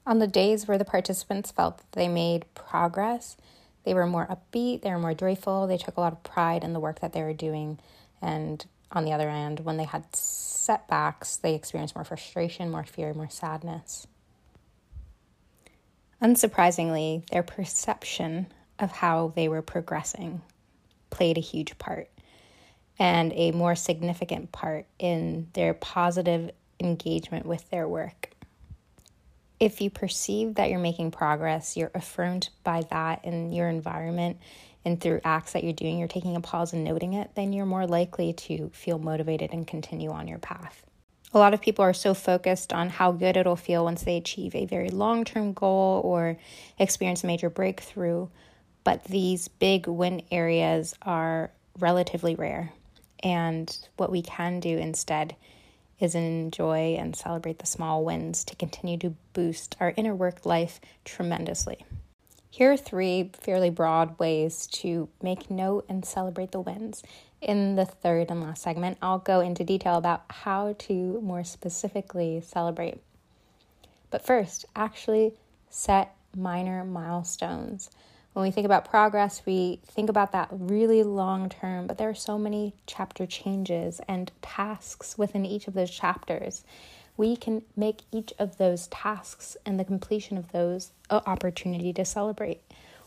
On 0.06 0.20
the 0.20 0.28
days 0.28 0.68
where 0.68 0.78
the 0.78 0.84
participants 0.84 1.50
felt 1.50 1.78
that 1.78 1.92
they 1.92 2.06
made 2.06 2.44
progress, 2.54 3.36
they 3.84 3.94
were 3.94 4.06
more 4.06 4.26
upbeat, 4.26 4.82
they 4.82 4.90
were 4.90 4.98
more 4.98 5.14
joyful, 5.14 5.66
they 5.66 5.78
took 5.78 5.96
a 5.96 6.00
lot 6.00 6.12
of 6.12 6.22
pride 6.22 6.64
in 6.64 6.72
the 6.72 6.80
work 6.80 7.00
that 7.00 7.12
they 7.12 7.22
were 7.22 7.32
doing, 7.32 7.78
and 8.20 8.64
on 8.90 9.04
the 9.04 9.12
other 9.12 9.28
end, 9.28 9.60
when 9.60 9.76
they 9.76 9.84
had 9.84 10.14
setbacks, 10.14 11.36
they 11.38 11.54
experienced 11.54 11.94
more 11.94 12.04
frustration, 12.04 12.70
more 12.70 12.84
fear, 12.84 13.14
more 13.14 13.30
sadness. 13.30 14.06
Unsurprisingly, 16.22 17.28
their 17.30 17.42
perception 17.42 18.46
of 18.78 18.92
how 18.92 19.32
they 19.34 19.48
were 19.48 19.62
progressing 19.62 20.42
played 21.10 21.36
a 21.36 21.40
huge 21.40 21.76
part 21.78 22.08
and 22.98 23.32
a 23.32 23.50
more 23.52 23.74
significant 23.74 24.52
part 24.52 24.86
in 24.98 25.48
their 25.54 25.74
positive 25.74 26.50
engagement 26.78 27.46
with 27.46 27.68
their 27.70 27.88
work. 27.88 28.31
If 29.62 29.80
you 29.80 29.90
perceive 29.90 30.56
that 30.56 30.70
you're 30.70 30.80
making 30.80 31.12
progress, 31.12 31.76
you're 31.76 31.92
affirmed 31.94 32.48
by 32.64 32.82
that 32.90 33.24
in 33.24 33.52
your 33.52 33.68
environment, 33.68 34.38
and 34.84 35.00
through 35.00 35.20
acts 35.22 35.52
that 35.52 35.62
you're 35.62 35.72
doing, 35.72 36.00
you're 36.00 36.08
taking 36.08 36.34
a 36.34 36.40
pause 36.40 36.72
and 36.72 36.82
noting 36.82 37.12
it, 37.12 37.30
then 37.36 37.52
you're 37.52 37.64
more 37.64 37.86
likely 37.86 38.32
to 38.32 38.70
feel 38.70 38.98
motivated 38.98 39.52
and 39.52 39.64
continue 39.64 40.10
on 40.10 40.26
your 40.26 40.40
path. 40.40 40.84
A 41.32 41.38
lot 41.38 41.54
of 41.54 41.60
people 41.60 41.84
are 41.84 41.92
so 41.92 42.12
focused 42.12 42.72
on 42.72 42.88
how 42.88 43.12
good 43.12 43.36
it'll 43.36 43.54
feel 43.54 43.84
once 43.84 44.02
they 44.02 44.16
achieve 44.16 44.52
a 44.56 44.66
very 44.66 44.90
long 44.90 45.24
term 45.24 45.52
goal 45.52 46.00
or 46.04 46.36
experience 46.80 47.22
a 47.22 47.28
major 47.28 47.48
breakthrough, 47.48 48.26
but 48.82 49.04
these 49.04 49.46
big 49.46 49.86
win 49.86 50.22
areas 50.32 50.96
are 51.02 51.52
relatively 51.78 52.34
rare. 52.34 52.72
And 53.22 53.78
what 53.96 54.10
we 54.10 54.22
can 54.22 54.58
do 54.58 54.76
instead 54.76 55.36
is 56.02 56.14
enjoy 56.14 56.96
and 56.98 57.14
celebrate 57.14 57.58
the 57.58 57.66
small 57.66 58.04
wins 58.04 58.44
to 58.44 58.56
continue 58.56 58.98
to 58.98 59.14
boost 59.32 59.76
our 59.80 59.94
inner 59.96 60.14
work 60.14 60.44
life 60.44 60.80
tremendously. 61.04 61.84
Here 62.50 62.72
are 62.72 62.76
three 62.76 63.30
fairly 63.40 63.70
broad 63.70 64.18
ways 64.18 64.66
to 64.68 65.08
make 65.22 65.50
note 65.50 65.86
and 65.88 66.04
celebrate 66.04 66.52
the 66.52 66.60
wins. 66.60 67.02
In 67.40 67.76
the 67.76 67.86
third 67.86 68.30
and 68.30 68.42
last 68.42 68.62
segment, 68.62 68.98
I'll 69.00 69.18
go 69.18 69.40
into 69.40 69.64
detail 69.64 69.96
about 69.96 70.24
how 70.28 70.74
to 70.80 71.20
more 71.22 71.44
specifically 71.44 72.42
celebrate. 72.44 72.98
But 74.10 74.26
first, 74.26 74.66
actually 74.76 75.32
set 75.70 76.14
minor 76.36 76.84
milestones. 76.84 77.90
When 78.32 78.44
we 78.44 78.50
think 78.50 78.64
about 78.64 78.88
progress, 78.88 79.42
we 79.44 79.80
think 79.84 80.08
about 80.08 80.32
that 80.32 80.48
really 80.50 81.02
long 81.02 81.50
term, 81.50 81.86
but 81.86 81.98
there 81.98 82.08
are 82.08 82.14
so 82.14 82.38
many 82.38 82.74
chapter 82.86 83.26
changes 83.26 84.00
and 84.08 84.32
tasks 84.40 85.18
within 85.18 85.44
each 85.44 85.68
of 85.68 85.74
those 85.74 85.90
chapters 85.90 86.64
we 87.16 87.36
can 87.36 87.62
make 87.76 88.02
each 88.10 88.32
of 88.38 88.56
those 88.58 88.86
tasks 88.88 89.56
and 89.66 89.78
the 89.78 89.84
completion 89.84 90.38
of 90.38 90.52
those 90.52 90.92
an 91.10 91.20
opportunity 91.26 91.92
to 91.92 92.04
celebrate. 92.04 92.62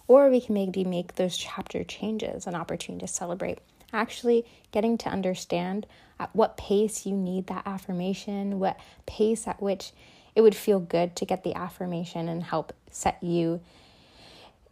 Or 0.08 0.29
we 0.29 0.41
can 0.41 0.53
maybe 0.53 0.84
make 0.84 1.15
those 1.15 1.36
chapter 1.36 1.84
changes 1.84 2.46
an 2.46 2.55
opportunity 2.55 3.05
to 3.05 3.12
celebrate. 3.12 3.60
Actually, 3.91 4.46
getting 4.72 4.98
to 5.00 5.10
understand 5.10 5.88
at 6.20 6.34
what 6.36 6.58
pace 6.58 7.05
you 7.05 7.15
need 7.15 7.48
that 7.48 7.65
affirmation, 7.65 8.60
what 8.60 8.79
pace 9.05 9.48
at 9.48 9.62
which 9.62 9.91
it 10.36 10.41
would 10.41 10.55
feel 10.55 10.79
good 10.79 11.15
to 11.15 11.25
get 11.25 11.44
the 11.44 11.55
affirmation 11.55 12.29
and 12.29 12.44
help 12.44 12.74
set 12.91 13.22
you 13.24 13.62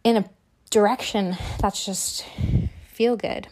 in 0.04 0.16
a 0.16 0.24
direction 0.74 1.36
that's 1.60 1.86
just 1.86 2.26
feel 2.88 3.16
good. 3.16 3.46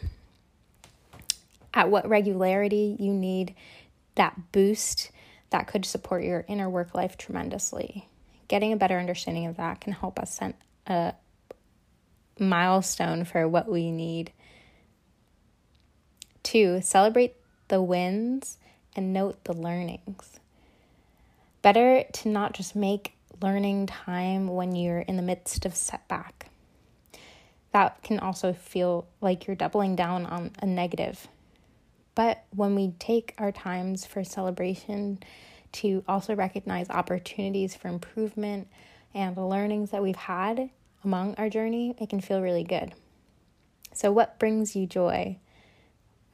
At 1.72 1.88
what 1.88 2.08
regularity 2.08 2.96
you 2.98 3.14
need 3.14 3.54
that 4.16 4.50
boost 4.50 5.12
that 5.50 5.68
could 5.68 5.84
support 5.84 6.24
your 6.24 6.44
inner 6.48 6.68
work 6.68 6.96
life 6.96 7.16
tremendously. 7.16 8.08
Getting 8.48 8.72
a 8.72 8.76
better 8.76 8.98
understanding 8.98 9.46
of 9.46 9.56
that 9.56 9.80
can 9.80 9.92
help 9.92 10.18
us 10.18 10.34
set 10.34 10.56
a 10.88 11.14
milestone 12.40 13.24
for 13.24 13.46
what 13.46 13.70
we 13.70 13.92
need. 13.92 14.32
Two, 16.42 16.80
celebrate 16.80 17.36
the 17.68 17.80
wins 17.80 18.58
and 18.96 19.12
note 19.12 19.44
the 19.44 19.54
learnings. 19.54 20.40
Better 21.62 22.02
to 22.14 22.28
not 22.28 22.52
just 22.52 22.74
make 22.74 23.12
learning 23.40 23.86
time 23.86 24.48
when 24.48 24.74
you're 24.74 24.98
in 24.98 25.16
the 25.16 25.22
midst 25.22 25.64
of 25.64 25.76
setback. 25.76 26.48
That 27.72 28.02
can 28.02 28.18
also 28.18 28.52
feel 28.52 29.06
like 29.20 29.46
you're 29.46 29.56
doubling 29.56 29.96
down 29.96 30.26
on 30.26 30.52
a 30.60 30.66
negative 30.66 31.28
but 32.14 32.44
when 32.54 32.74
we 32.74 32.92
take 32.98 33.34
our 33.38 33.52
times 33.52 34.04
for 34.04 34.24
celebration 34.24 35.20
to 35.72 36.04
also 36.06 36.34
recognize 36.34 36.90
opportunities 36.90 37.74
for 37.74 37.88
improvement 37.88 38.68
and 39.14 39.34
the 39.34 39.44
learnings 39.44 39.90
that 39.90 40.02
we've 40.02 40.16
had 40.16 40.70
among 41.04 41.34
our 41.36 41.48
journey, 41.48 41.94
it 41.98 42.10
can 42.10 42.20
feel 42.20 42.42
really 42.42 42.64
good. 42.64 42.92
So, 43.94 44.12
what 44.12 44.38
brings 44.38 44.76
you 44.76 44.86
joy? 44.86 45.38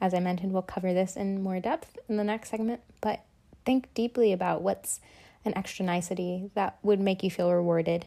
As 0.01 0.13
I 0.13 0.19
mentioned, 0.19 0.53
we'll 0.53 0.61
cover 0.61 0.93
this 0.93 1.15
in 1.15 1.41
more 1.41 1.59
depth 1.59 1.97
in 2.07 2.17
the 2.17 2.23
next 2.23 2.49
segment, 2.49 2.81
but 3.01 3.23
think 3.65 3.93
deeply 3.93 4.31
about 4.31 4.61
what's 4.61 4.99
an 5.43 5.57
extra 5.57 5.85
nicety 5.85 6.51
that 6.55 6.77
would 6.83 6.99
make 6.99 7.23
you 7.23 7.31
feel 7.31 7.51
rewarded 7.51 8.05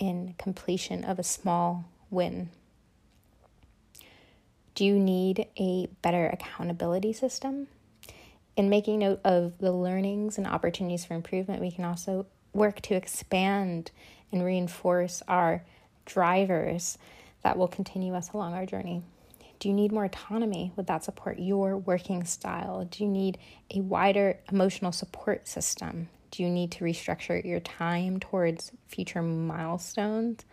in 0.00 0.34
completion 0.38 1.04
of 1.04 1.18
a 1.18 1.24
small 1.24 1.84
win. 2.10 2.50
Do 4.78 4.84
you 4.84 4.96
need 4.96 5.48
a 5.58 5.88
better 6.02 6.28
accountability 6.28 7.12
system? 7.12 7.66
In 8.56 8.70
making 8.70 9.00
note 9.00 9.20
of 9.24 9.58
the 9.58 9.72
learnings 9.72 10.38
and 10.38 10.46
opportunities 10.46 11.04
for 11.04 11.14
improvement, 11.14 11.60
we 11.60 11.72
can 11.72 11.84
also 11.84 12.26
work 12.52 12.80
to 12.82 12.94
expand 12.94 13.90
and 14.30 14.44
reinforce 14.44 15.20
our 15.26 15.64
drivers 16.04 16.96
that 17.42 17.58
will 17.58 17.66
continue 17.66 18.14
us 18.14 18.30
along 18.32 18.54
our 18.54 18.66
journey. 18.66 19.02
Do 19.58 19.66
you 19.66 19.74
need 19.74 19.90
more 19.90 20.04
autonomy? 20.04 20.70
Would 20.76 20.86
that 20.86 21.02
support 21.02 21.40
your 21.40 21.76
working 21.76 22.22
style? 22.22 22.84
Do 22.84 23.02
you 23.02 23.10
need 23.10 23.36
a 23.74 23.80
wider 23.80 24.38
emotional 24.48 24.92
support 24.92 25.48
system? 25.48 26.08
Do 26.30 26.44
you 26.44 26.48
need 26.48 26.70
to 26.70 26.84
restructure 26.84 27.44
your 27.44 27.58
time 27.58 28.20
towards 28.20 28.70
future 28.86 29.22
milestones? 29.22 30.44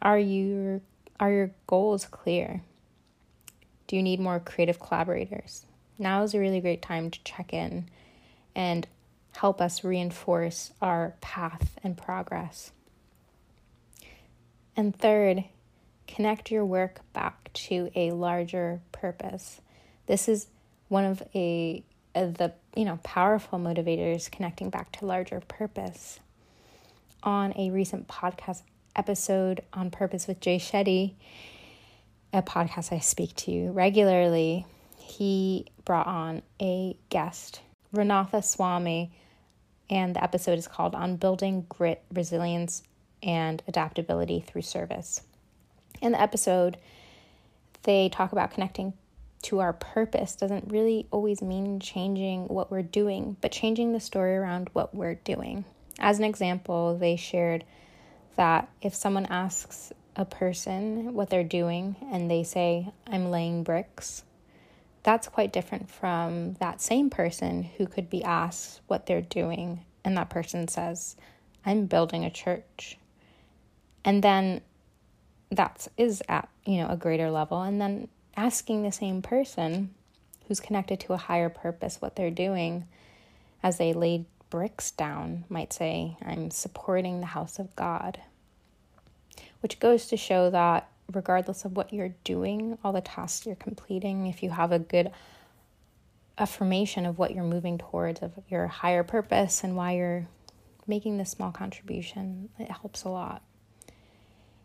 Are 0.00 0.16
your 0.16 0.80
are 1.18 1.32
your 1.32 1.50
goals 1.66 2.06
clear? 2.06 2.62
Do 3.90 3.96
you 3.96 4.04
need 4.04 4.20
more 4.20 4.38
creative 4.38 4.78
collaborators? 4.78 5.66
Now 5.98 6.22
is 6.22 6.32
a 6.32 6.38
really 6.38 6.60
great 6.60 6.80
time 6.80 7.10
to 7.10 7.24
check 7.24 7.52
in 7.52 7.88
and 8.54 8.86
help 9.32 9.60
us 9.60 9.82
reinforce 9.82 10.70
our 10.80 11.14
path 11.20 11.76
and 11.82 11.98
progress. 11.98 12.70
And 14.76 14.96
third, 14.96 15.42
connect 16.06 16.52
your 16.52 16.64
work 16.64 17.00
back 17.12 17.52
to 17.52 17.90
a 17.96 18.12
larger 18.12 18.80
purpose. 18.92 19.60
This 20.06 20.28
is 20.28 20.46
one 20.86 21.04
of 21.04 21.20
a 21.34 21.82
the 22.14 22.52
you 22.76 22.84
know 22.84 23.00
powerful 23.02 23.58
motivators 23.58 24.30
connecting 24.30 24.70
back 24.70 24.92
to 24.92 25.04
larger 25.04 25.40
purpose. 25.40 26.20
on 27.24 27.52
a 27.58 27.70
recent 27.70 28.06
podcast 28.06 28.62
episode 28.94 29.62
on 29.72 29.90
Purpose 29.90 30.28
with 30.28 30.38
Jay 30.38 30.58
Shetty, 30.58 31.14
a 32.32 32.42
podcast 32.42 32.92
I 32.92 32.98
speak 33.00 33.34
to 33.36 33.70
regularly, 33.72 34.66
he 34.96 35.66
brought 35.84 36.06
on 36.06 36.42
a 36.60 36.96
guest, 37.08 37.60
Radhanath 37.94 38.44
Swami, 38.44 39.10
and 39.88 40.14
the 40.14 40.22
episode 40.22 40.58
is 40.58 40.68
called 40.68 40.94
On 40.94 41.16
Building 41.16 41.66
Grit, 41.68 42.02
Resilience, 42.12 42.82
and 43.22 43.62
Adaptability 43.66 44.40
Through 44.40 44.62
Service. 44.62 45.22
In 46.00 46.12
the 46.12 46.20
episode, 46.20 46.76
they 47.82 48.08
talk 48.08 48.32
about 48.32 48.52
connecting 48.52 48.92
to 49.42 49.60
our 49.60 49.72
purpose 49.72 50.36
doesn't 50.36 50.70
really 50.70 51.06
always 51.10 51.40
mean 51.40 51.80
changing 51.80 52.46
what 52.48 52.70
we're 52.70 52.82
doing, 52.82 53.36
but 53.40 53.50
changing 53.50 53.92
the 53.92 54.00
story 54.00 54.36
around 54.36 54.68
what 54.74 54.94
we're 54.94 55.14
doing. 55.14 55.64
As 55.98 56.18
an 56.18 56.24
example, 56.24 56.96
they 56.96 57.16
shared 57.16 57.64
that 58.36 58.68
if 58.82 58.94
someone 58.94 59.26
asks 59.26 59.92
a 60.16 60.24
person 60.24 61.14
what 61.14 61.30
they're 61.30 61.44
doing 61.44 61.96
and 62.10 62.30
they 62.30 62.42
say, 62.42 62.92
I'm 63.06 63.30
laying 63.30 63.62
bricks, 63.62 64.24
that's 65.02 65.28
quite 65.28 65.52
different 65.52 65.90
from 65.90 66.54
that 66.54 66.80
same 66.80 67.10
person 67.10 67.62
who 67.62 67.86
could 67.86 68.10
be 68.10 68.22
asked 68.22 68.80
what 68.86 69.06
they're 69.06 69.22
doing 69.22 69.84
and 70.04 70.16
that 70.16 70.30
person 70.30 70.68
says, 70.68 71.16
I'm 71.64 71.86
building 71.86 72.24
a 72.24 72.30
church. 72.30 72.98
And 74.04 74.22
then 74.22 74.62
that 75.50 75.88
is 75.96 76.22
at, 76.28 76.48
you 76.64 76.78
know, 76.78 76.88
a 76.88 76.96
greater 76.96 77.30
level. 77.30 77.62
And 77.62 77.80
then 77.80 78.08
asking 78.36 78.82
the 78.82 78.92
same 78.92 79.20
person 79.20 79.94
who's 80.48 80.60
connected 80.60 81.00
to 81.00 81.12
a 81.12 81.18
higher 81.18 81.48
purpose 81.48 82.00
what 82.00 82.16
they're 82.16 82.30
doing 82.30 82.86
as 83.62 83.78
they 83.78 83.92
laid 83.92 84.24
bricks 84.48 84.90
down 84.90 85.44
might 85.48 85.72
say, 85.72 86.16
I'm 86.24 86.50
supporting 86.50 87.20
the 87.20 87.26
house 87.26 87.58
of 87.58 87.74
God. 87.76 88.20
Which 89.60 89.78
goes 89.78 90.06
to 90.08 90.16
show 90.16 90.50
that 90.50 90.88
regardless 91.12 91.64
of 91.64 91.76
what 91.76 91.92
you're 91.92 92.14
doing, 92.24 92.78
all 92.82 92.92
the 92.92 93.00
tasks 93.00 93.46
you're 93.46 93.56
completing, 93.56 94.26
if 94.26 94.42
you 94.42 94.50
have 94.50 94.72
a 94.72 94.78
good 94.78 95.10
affirmation 96.38 97.04
of 97.04 97.18
what 97.18 97.34
you're 97.34 97.44
moving 97.44 97.78
towards, 97.78 98.22
of 98.22 98.32
your 98.48 98.66
higher 98.66 99.04
purpose 99.04 99.62
and 99.62 99.76
why 99.76 99.92
you're 99.92 100.26
making 100.86 101.18
this 101.18 101.30
small 101.30 101.52
contribution, 101.52 102.48
it 102.58 102.70
helps 102.70 103.04
a 103.04 103.08
lot. 103.08 103.42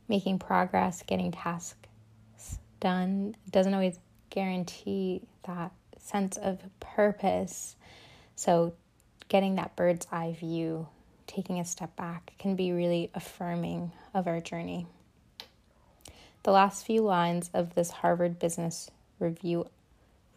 Making 0.08 0.40
progress, 0.40 1.04
getting 1.04 1.32
tasks 1.32 2.60
done 2.80 3.36
doesn't 3.50 3.74
always 3.74 4.00
guarantee 4.30 5.24
that 5.46 5.72
sense 5.98 6.38
of 6.38 6.60
purpose. 6.80 7.76
So, 8.36 8.74
getting 9.28 9.56
that 9.56 9.76
bird's 9.76 10.08
eye 10.12 10.36
view, 10.40 10.88
taking 11.28 11.60
a 11.60 11.66
step 11.66 11.96
back, 11.96 12.34
can 12.40 12.56
be 12.56 12.72
really 12.72 13.10
affirming 13.14 13.92
of 14.14 14.28
our 14.28 14.40
journey. 14.40 14.88
The 16.44 16.52
last 16.52 16.86
few 16.86 17.02
lines 17.02 17.50
of 17.54 17.74
this 17.74 17.90
Harvard 17.90 18.38
Business 18.38 18.92
Review 19.20 19.68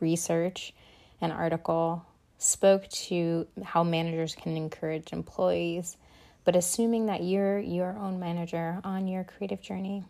research 0.01 0.73
and 1.21 1.33
article 1.33 2.05
spoke 2.39 2.89
to 2.89 3.47
how 3.63 3.83
managers 3.83 4.35
can 4.35 4.57
encourage 4.57 5.13
employees, 5.13 5.97
but 6.45 6.57
assuming 6.57 7.07
that 7.07 7.23
you're 7.23 7.59
your 7.59 7.99
own 7.99 8.19
manager 8.21 8.81
on 8.85 9.09
your 9.09 9.25
creative 9.25 9.61
journey, 9.61 10.05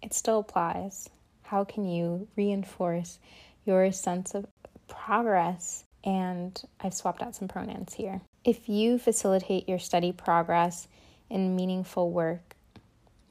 it 0.00 0.14
still 0.14 0.38
applies. 0.38 1.10
How 1.42 1.64
can 1.64 1.84
you 1.84 2.28
reinforce 2.36 3.18
your 3.66 3.92
sense 3.92 4.34
of 4.34 4.46
progress? 4.88 5.84
And 6.04 6.60
I've 6.80 6.94
swapped 6.94 7.22
out 7.22 7.34
some 7.34 7.48
pronouns 7.48 7.94
here. 7.94 8.22
If 8.44 8.68
you 8.68 8.98
facilitate 8.98 9.68
your 9.68 9.78
study 9.78 10.12
progress 10.12 10.88
in 11.30 11.56
meaningful 11.56 12.10
work, 12.10 12.52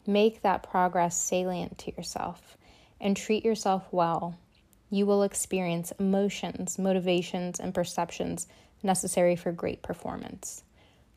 Make 0.07 0.41
that 0.41 0.63
progress 0.63 1.15
salient 1.15 1.77
to 1.79 1.95
yourself 1.95 2.57
and 2.99 3.15
treat 3.15 3.45
yourself 3.45 3.87
well. 3.91 4.35
You 4.89 5.05
will 5.05 5.23
experience 5.23 5.93
emotions, 5.99 6.79
motivations, 6.79 7.59
and 7.59 7.73
perceptions 7.73 8.47
necessary 8.81 9.35
for 9.35 9.51
great 9.51 9.83
performance. 9.83 10.63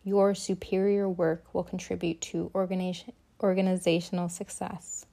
Your 0.05 0.35
superior 0.35 1.09
work 1.09 1.47
will 1.55 1.65
contribute 1.65 2.21
to 2.23 2.51
organization, 2.55 3.15
organizational 3.43 4.29
success. 4.29 5.07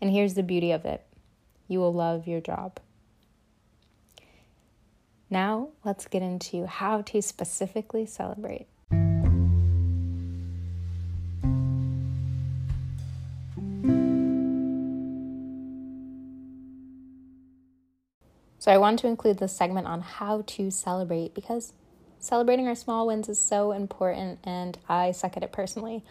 And 0.00 0.10
here's 0.10 0.34
the 0.34 0.42
beauty 0.44 0.70
of 0.70 0.84
it 0.84 1.04
you 1.66 1.80
will 1.80 1.92
love 1.92 2.28
your 2.28 2.40
job. 2.40 2.78
Now, 5.30 5.68
let's 5.84 6.08
get 6.08 6.22
into 6.22 6.66
how 6.66 7.02
to 7.02 7.22
specifically 7.22 8.04
celebrate. 8.04 8.66
So 18.58 18.70
I 18.70 18.76
wanted 18.76 18.98
to 18.98 19.06
include 19.06 19.38
this 19.38 19.56
segment 19.56 19.86
on 19.86 20.02
how 20.02 20.42
to 20.46 20.70
celebrate 20.70 21.32
because 21.32 21.72
celebrating 22.18 22.66
our 22.68 22.74
small 22.74 23.06
wins 23.06 23.28
is 23.28 23.38
so 23.38 23.72
important 23.72 24.40
and 24.44 24.76
I 24.88 25.12
suck 25.12 25.36
at 25.36 25.42
it 25.42 25.52
personally. 25.52 26.04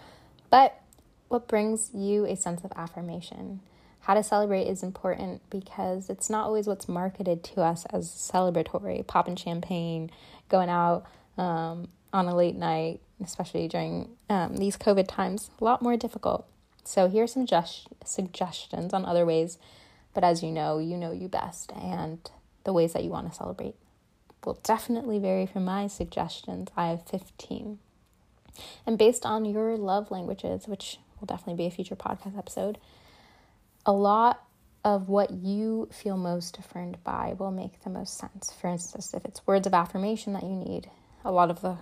But 0.50 0.82
what 1.28 1.48
brings 1.48 1.92
you 1.94 2.26
a 2.26 2.36
sense 2.36 2.64
of 2.64 2.72
affirmation? 2.76 3.60
How 4.02 4.14
to 4.14 4.24
celebrate 4.24 4.64
is 4.64 4.82
important 4.82 5.42
because 5.50 6.10
it's 6.10 6.30
not 6.30 6.46
always 6.46 6.68
what's 6.68 6.88
marketed 6.88 7.44
to 7.46 7.62
us 7.62 7.86
as 7.92 8.10
celebratory, 8.10 9.06
popping 9.06 9.36
champagne, 9.36 10.10
going 10.48 10.70
out 10.70 11.06
um, 11.38 11.90
on 12.12 12.28
a 12.28 12.36
late 12.36 12.56
night, 12.56 13.02
especially 13.24 13.68
during 13.68 14.10
um, 14.30 14.58
these 14.58 14.78
COVID 14.78 15.08
times, 15.08 15.52
a 15.60 15.64
lot 15.64 15.82
more 15.82 15.98
difficult. 15.98 16.48
So, 16.84 17.08
here 17.08 17.24
are 17.24 17.28
some 17.28 17.46
just 17.46 17.88
suggestions 18.04 18.94
on 18.94 19.06
other 19.06 19.26
ways, 19.26 19.60
but 20.14 20.24
as 20.24 20.42
you 20.42 20.50
know, 20.50 20.80
you 20.80 20.98
know 20.98 21.12
you 21.12 21.28
best. 21.28 21.72
And 21.74 22.20
the 22.64 22.74
ways 22.74 22.94
that 22.94 23.04
you 23.04 23.10
want 23.10 23.30
to 23.30 23.36
celebrate 23.38 23.76
will 24.46 24.60
definitely 24.64 25.20
vary 25.20 25.46
from 25.46 25.66
my 25.66 25.88
suggestions. 25.88 26.70
I 26.76 26.88
have 26.88 27.06
15. 27.06 27.80
And 28.86 28.98
based 28.98 29.26
on 29.26 29.46
your 29.46 29.78
love 29.78 30.12
languages, 30.12 30.68
which 30.68 30.98
will 31.20 31.28
definitely 31.28 31.64
be 31.64 31.68
a 31.68 31.72
future 31.72 31.96
podcast 31.96 32.38
episode, 32.38 32.78
a 33.86 33.92
lot 33.92 34.44
of 34.84 35.10
what 35.10 35.32
you 35.32 35.90
feel 35.92 36.18
most 36.18 36.58
affirmed 36.58 36.98
by 37.04 37.36
will 37.38 37.52
make 37.52 37.84
the 37.84 37.90
most 37.90 38.18
sense. 38.18 38.54
For 38.60 38.68
instance, 38.68 39.14
if 39.14 39.26
it's 39.26 39.46
words 39.46 39.68
of 39.68 39.74
affirmation 39.74 40.34
that 40.34 40.44
you 40.44 40.56
need, 40.56 40.90
a 41.26 41.32
lot 41.32 41.50
of 41.50 41.62
the 41.62 41.78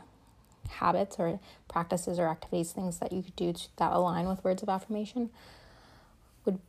habits 0.70 1.18
or 1.20 1.40
practices 1.68 2.20
or 2.20 2.28
activities, 2.28 2.72
things 2.72 3.00
that 3.00 3.12
you 3.12 3.22
could 3.22 3.36
do 3.36 3.54
that 3.78 3.92
align 3.92 4.28
with 4.28 4.44
words 4.44 4.64
of 4.64 4.70
affirmation 4.70 5.30
would 6.46 6.60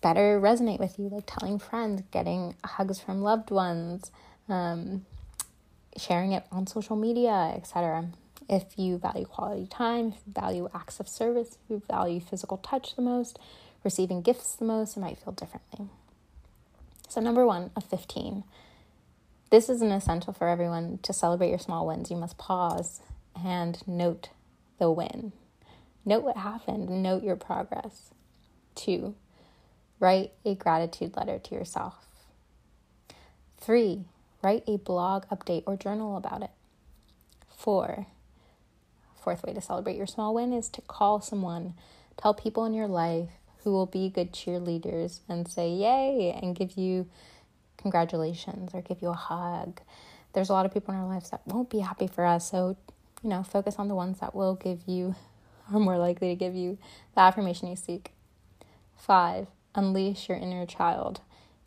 better 0.00 0.40
resonate 0.40 0.78
with 0.78 0.98
you, 0.98 1.08
like 1.08 1.24
telling 1.26 1.58
friends, 1.58 2.02
getting 2.10 2.54
hugs 2.64 3.00
from 3.00 3.22
loved 3.22 3.50
ones, 3.50 4.10
um, 4.48 5.04
sharing 5.96 6.32
it 6.32 6.44
on 6.50 6.66
social 6.66 6.96
media, 6.96 7.52
etc. 7.54 8.08
If 8.48 8.64
you 8.76 8.98
value 8.98 9.24
quality 9.24 9.66
time, 9.66 10.08
if 10.08 10.14
you 10.26 10.32
value 10.32 10.68
acts 10.74 11.00
of 11.00 11.08
service, 11.08 11.58
if 11.64 11.70
you 11.70 11.82
value 11.88 12.20
physical 12.20 12.58
touch 12.58 12.94
the 12.96 13.02
most, 13.02 13.38
receiving 13.86 14.20
gifts 14.20 14.54
the 14.54 14.66
most, 14.66 14.96
it 14.96 15.00
might 15.00 15.18
feel 15.18 15.32
differently. 15.32 15.86
So, 17.08 17.22
number 17.22 17.46
one 17.46 17.70
of 17.74 17.84
15. 17.84 18.44
This 19.50 19.70
is 19.70 19.80
an 19.80 19.92
essential 19.92 20.34
for 20.34 20.48
everyone 20.48 20.98
to 21.02 21.14
celebrate 21.14 21.50
your 21.50 21.58
small 21.58 21.86
wins. 21.86 22.10
You 22.10 22.16
must 22.16 22.36
pause 22.36 23.00
and 23.34 23.80
note 23.88 24.28
the 24.78 24.90
win. 24.90 25.32
Note 26.04 26.24
what 26.24 26.36
happened, 26.36 27.02
note 27.02 27.22
your 27.22 27.36
progress. 27.36 28.10
Two, 28.74 29.14
Write 29.98 30.32
a 30.44 30.54
gratitude 30.54 31.16
letter 31.16 31.38
to 31.38 31.54
yourself. 31.54 31.94
Three, 33.56 34.04
write 34.42 34.62
a 34.66 34.76
blog 34.76 35.24
update 35.28 35.62
or 35.66 35.76
journal 35.76 36.18
about 36.18 36.42
it. 36.42 36.50
Four, 37.48 38.06
fourth 39.18 39.42
way 39.42 39.54
to 39.54 39.60
celebrate 39.62 39.96
your 39.96 40.06
small 40.06 40.34
win 40.34 40.52
is 40.52 40.68
to 40.70 40.82
call 40.82 41.22
someone, 41.22 41.74
tell 42.18 42.34
people 42.34 42.66
in 42.66 42.74
your 42.74 42.88
life 42.88 43.30
who 43.66 43.72
will 43.72 43.86
be 43.86 44.08
good 44.08 44.32
cheerleaders 44.32 45.18
and 45.28 45.48
say 45.48 45.68
yay 45.68 46.38
and 46.40 46.54
give 46.54 46.76
you 46.76 47.04
congratulations 47.76 48.70
or 48.72 48.80
give 48.80 49.02
you 49.02 49.08
a 49.08 49.12
hug. 49.12 49.80
There's 50.34 50.50
a 50.50 50.52
lot 50.52 50.66
of 50.66 50.72
people 50.72 50.94
in 50.94 51.00
our 51.00 51.08
lives 51.08 51.30
that 51.30 51.44
won't 51.48 51.68
be 51.68 51.80
happy 51.80 52.06
for 52.06 52.24
us, 52.24 52.48
so 52.48 52.76
you 53.24 53.28
know, 53.28 53.42
focus 53.42 53.74
on 53.78 53.88
the 53.88 53.96
ones 53.96 54.20
that 54.20 54.36
will 54.36 54.54
give 54.54 54.82
you 54.86 55.16
are 55.74 55.80
more 55.80 55.98
likely 55.98 56.28
to 56.28 56.36
give 56.36 56.54
you 56.54 56.78
the 57.16 57.22
affirmation 57.22 57.66
you 57.66 57.74
seek. 57.74 58.12
Five, 58.96 59.48
unleash 59.74 60.28
your 60.28 60.38
inner 60.38 60.64
child. 60.64 61.20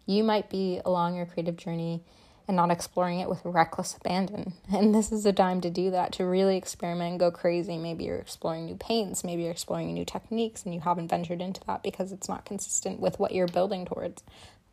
You 0.06 0.24
might 0.24 0.50
be 0.50 0.80
along 0.86 1.18
your 1.18 1.26
creative 1.26 1.58
journey 1.58 2.02
and 2.50 2.56
not 2.56 2.72
exploring 2.72 3.20
it 3.20 3.30
with 3.30 3.42
reckless 3.46 3.96
abandon. 3.96 4.54
And 4.74 4.94
this 4.94 5.12
is 5.12 5.24
a 5.24 5.32
time 5.32 5.62
to 5.62 5.70
do 5.70 5.92
that, 5.92 6.12
to 6.14 6.26
really 6.26 6.58
experiment 6.58 7.12
and 7.12 7.20
go 7.20 7.30
crazy. 7.30 7.78
Maybe 7.78 8.06
you're 8.06 8.18
exploring 8.18 8.66
new 8.66 8.76
paints, 8.76 9.24
maybe 9.24 9.44
you're 9.44 9.52
exploring 9.52 9.94
new 9.94 10.04
techniques, 10.04 10.64
and 10.64 10.74
you 10.74 10.80
haven't 10.80 11.10
ventured 11.10 11.42
into 11.42 11.62
that 11.68 11.84
because 11.84 12.12
it's 12.12 12.28
not 12.28 12.46
consistent 12.46 13.00
with 13.00 13.20
what 13.20 13.36
you're 13.36 13.48
building 13.48 13.86
towards. 13.86 14.24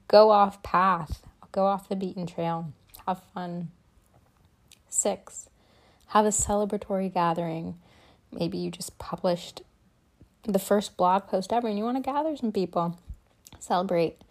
Go 0.09 0.31
off 0.31 0.63
path, 0.63 1.21
go 1.53 1.67
off 1.67 1.91
the 1.91 1.97
beaten 1.97 2.27
trail, 2.27 2.73
have 3.07 3.21
fun. 3.35 3.69
Six, 4.89 5.51
have 6.09 6.25
a 6.25 6.31
celebratory 6.31 7.13
gathering. 7.13 7.77
Maybe 8.33 8.57
you 8.57 8.71
just 8.71 8.97
published 8.97 9.61
the 10.45 10.59
first 10.59 10.97
blog 10.97 11.27
post 11.27 11.53
ever 11.53 11.69
and 11.69 11.77
you 11.77 11.85
want 11.85 11.99
to 11.99 12.03
gather 12.03 12.35
some 12.39 12.53
people, 12.53 12.99
celebrate. 13.59 14.23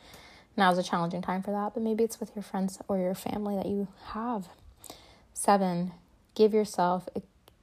Now's 0.57 0.77
a 0.77 0.83
challenging 0.83 1.21
time 1.21 1.43
for 1.43 1.51
that, 1.51 1.73
but 1.73 1.83
maybe 1.83 2.03
it's 2.03 2.19
with 2.19 2.31
your 2.35 2.43
friends 2.43 2.79
or 2.87 2.97
your 2.97 3.15
family 3.15 3.55
that 3.55 3.65
you 3.65 3.87
have. 4.13 4.47
Seven, 5.33 5.91
give 6.33 6.53
yourself 6.53 7.09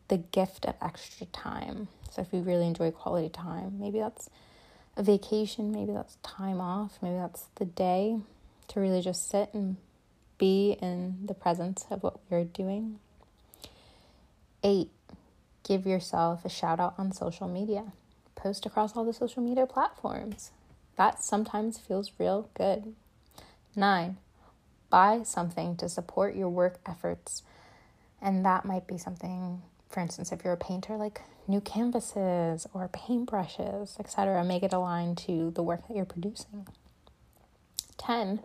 the 0.09 0.19
gift 0.19 0.67
of 0.67 0.75
extra 0.83 1.27
time. 1.27 1.89
So 2.11 2.21
if 2.21 2.33
you 2.33 2.41
really 2.41 2.67
enjoy 2.67 2.91
quality 2.91 3.31
time, 3.31 3.79
maybe 3.79 3.99
that's 3.99 4.29
a 4.97 5.03
vacation, 5.03 5.73
maybe 5.73 5.93
that's 5.93 6.17
time 6.23 6.61
off, 6.61 6.99
maybe 7.01 7.17
that's 7.17 7.47
the 7.55 7.65
day 7.65 8.19
to 8.69 8.81
really 8.81 9.01
just 9.01 9.29
sit 9.29 9.49
and 9.55 9.77
be 10.37 10.77
in 10.83 11.25
the 11.25 11.35
presence 11.35 11.87
of 11.91 12.03
what 12.03 12.19
we're 12.29 12.45
doing. 12.45 12.99
Eight, 14.63 14.91
give 15.63 15.87
yourself 15.87 16.45
a 16.45 16.51
shout 16.51 16.79
out 16.79 16.95
on 16.99 17.13
social 17.13 17.49
media. 17.49 17.93
Post 18.35 18.67
across 18.67 18.97
all 18.97 19.05
the 19.05 19.13
social 19.13 19.43
media 19.43 19.67
platforms. 19.67 20.51
That 20.97 21.23
sometimes 21.23 21.79
feels 21.79 22.13
real 22.19 22.51
good. 22.55 22.95
Nine, 23.75 24.19
buy 24.91 25.23
something 25.25 25.77
to 25.77 25.89
support 25.89 26.37
your 26.37 26.49
work 26.49 26.79
efforts. 26.87 27.43
And 28.21 28.45
that 28.45 28.65
might 28.65 28.87
be 28.87 28.99
something, 28.99 29.63
for 29.89 30.01
instance, 30.01 30.31
if 30.31 30.45
you're 30.45 30.53
a 30.53 30.59
painter, 30.59 30.97
like 30.97 31.23
new 31.49 31.61
canvases 31.61 32.67
or 32.73 32.89
paintbrushes, 32.89 33.99
etc. 33.99 34.45
Make 34.45 34.63
it 34.63 34.73
align 34.73 35.17
to 35.17 35.51
the 35.51 35.63
work 35.63 35.89
that 35.89 35.97
you're 35.97 36.05
producing. 36.05 36.67
10. 37.99 38.41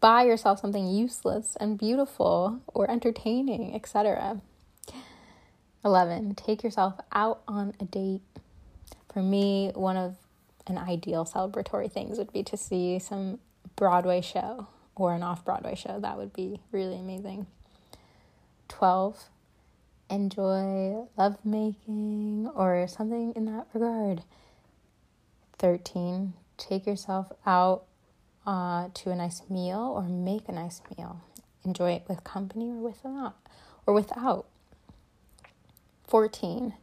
Buy 0.00 0.24
yourself 0.24 0.60
something 0.60 0.86
useless 0.86 1.56
and 1.60 1.78
beautiful 1.78 2.60
or 2.66 2.90
entertaining, 2.90 3.74
etc. 3.74 4.40
11. 5.84 6.34
Take 6.34 6.62
yourself 6.62 6.94
out 7.12 7.42
on 7.46 7.74
a 7.80 7.84
date. 7.84 8.22
For 9.12 9.22
me, 9.22 9.70
one 9.74 9.96
of 9.96 10.16
an 10.66 10.78
ideal 10.78 11.24
celebratory 11.24 11.90
things 11.90 12.18
would 12.18 12.32
be 12.32 12.42
to 12.44 12.56
see 12.56 12.98
some 12.98 13.38
Broadway 13.76 14.20
show 14.20 14.68
or 14.94 15.14
an 15.14 15.22
off 15.22 15.44
Broadway 15.44 15.74
show. 15.74 16.00
That 16.00 16.16
would 16.16 16.32
be 16.32 16.60
really 16.72 16.98
amazing. 16.98 17.46
12 18.68 19.28
enjoy 20.10 21.06
lovemaking 21.16 22.50
or 22.54 22.86
something 22.88 23.32
in 23.34 23.46
that 23.46 23.66
regard. 23.72 24.22
13. 25.58 26.34
Take 26.56 26.86
yourself 26.86 27.32
out 27.46 27.84
uh, 28.46 28.88
to 28.94 29.10
a 29.10 29.16
nice 29.16 29.42
meal 29.48 29.78
or 29.78 30.02
make 30.02 30.48
a 30.48 30.52
nice 30.52 30.80
meal. 30.96 31.20
Enjoy 31.64 31.92
it 31.92 32.04
with 32.08 32.24
company 32.24 32.70
or 32.70 32.80
without 32.80 33.36
or 33.86 33.94
without. 33.94 34.46
14. 36.06 36.74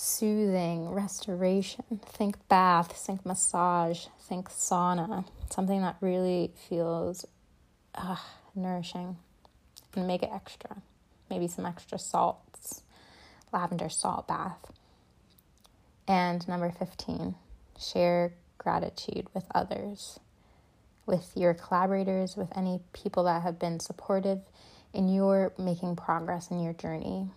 Soothing, 0.00 0.90
restoration. 0.90 1.84
Think 2.06 2.36
bath, 2.48 2.92
think 2.92 3.26
massage, 3.26 4.06
think 4.20 4.48
sauna. 4.48 5.24
Something 5.50 5.82
that 5.82 5.96
really 6.00 6.52
feels 6.68 7.26
uh, 7.96 8.16
nourishing 8.54 9.16
and 9.96 10.06
make 10.06 10.22
it 10.22 10.30
extra 10.32 10.76
maybe 11.30 11.46
some 11.46 11.66
extra 11.66 11.98
salts, 11.98 12.82
lavender 13.52 13.88
salt 13.88 14.26
bath. 14.28 14.72
And 16.06 16.46
number 16.48 16.70
15, 16.70 17.34
share 17.78 18.32
gratitude 18.56 19.26
with 19.34 19.44
others, 19.54 20.18
with 21.06 21.32
your 21.34 21.54
collaborators, 21.54 22.36
with 22.36 22.48
any 22.56 22.80
people 22.92 23.24
that 23.24 23.42
have 23.42 23.58
been 23.58 23.80
supportive 23.80 24.40
in 24.94 25.08
your 25.08 25.52
making 25.58 25.96
progress 25.96 26.50
in 26.50 26.60
your 26.60 26.72
journey, 26.72 27.28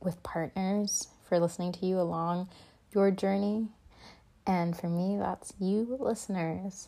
with 0.00 0.22
partners 0.22 1.08
for 1.34 1.40
listening 1.40 1.72
to 1.72 1.84
you 1.84 1.98
along 1.98 2.48
your 2.92 3.10
journey. 3.10 3.66
And 4.46 4.76
for 4.76 4.88
me, 4.88 5.16
that's 5.18 5.52
you 5.58 5.96
listeners. 5.98 6.86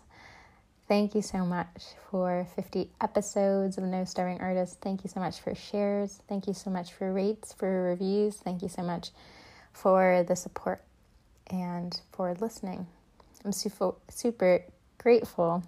Thank 0.86 1.16
you 1.16 1.22
so 1.22 1.38
much 1.38 1.82
for 2.08 2.46
50 2.54 2.88
episodes 3.00 3.76
of 3.76 3.82
No 3.82 4.04
Starving 4.04 4.40
Artist. 4.40 4.80
Thank 4.80 5.02
you 5.02 5.10
so 5.10 5.18
much 5.18 5.40
for 5.40 5.52
shares. 5.56 6.20
Thank 6.28 6.46
you 6.46 6.54
so 6.54 6.70
much 6.70 6.92
for 6.92 7.12
rates, 7.12 7.54
for 7.54 7.82
reviews. 7.90 8.36
Thank 8.36 8.62
you 8.62 8.68
so 8.68 8.82
much 8.82 9.10
for 9.72 10.24
the 10.28 10.36
support 10.36 10.80
and 11.48 12.00
for 12.12 12.32
listening. 12.34 12.86
I'm 13.44 13.50
super, 13.50 13.94
super 14.10 14.62
grateful. 14.96 15.64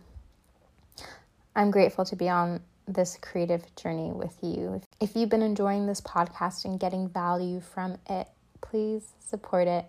I'm 1.57 1.73
grateful 1.73 2.05
to 2.05 2.15
be 2.15 2.29
on 2.29 2.61
this 2.87 3.19
creative 3.21 3.65
journey 3.75 4.13
with 4.13 4.37
you. 4.41 4.81
If 5.01 5.17
you've 5.17 5.31
been 5.31 5.43
enjoying 5.43 5.87
this 5.87 6.01
podcast 6.01 6.65
and 6.65 6.79
getting 6.79 7.09
value 7.09 7.61
from 7.61 7.99
it, 8.09 8.29
please 8.61 9.13
support 9.21 9.69
it. 9.69 9.87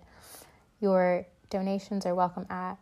Your 0.79 1.25
donations 1.49 2.05
are 2.05 2.15
welcome 2.15 2.45
at 2.49 2.77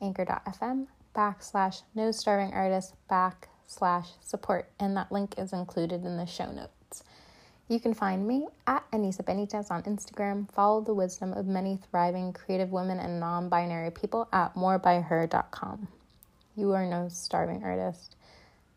anchor.fm 0.00 0.86
backslash 1.14 1.82
no 1.94 2.12
starving 2.12 2.52
artist 2.52 2.94
backslash 3.10 4.06
support, 4.20 4.70
and 4.78 4.96
that 4.96 5.10
link 5.10 5.34
is 5.38 5.52
included 5.52 6.04
in 6.04 6.16
the 6.16 6.26
show 6.26 6.50
notes. 6.50 7.02
You 7.68 7.80
can 7.80 7.92
find 7.92 8.26
me 8.26 8.46
at 8.66 8.90
Anisa 8.92 9.22
Benitez 9.22 9.70
on 9.70 9.82
Instagram. 9.82 10.50
Follow 10.52 10.80
the 10.80 10.94
wisdom 10.94 11.34
of 11.34 11.46
many 11.46 11.78
thriving 11.90 12.32
creative 12.32 12.70
women 12.70 12.98
and 12.98 13.20
non 13.20 13.50
binary 13.50 13.90
people 13.90 14.26
at 14.32 14.54
morebyher.com. 14.54 15.88
You 16.56 16.72
are 16.72 16.86
no 16.86 17.08
starving 17.10 17.62
artist. 17.62 18.16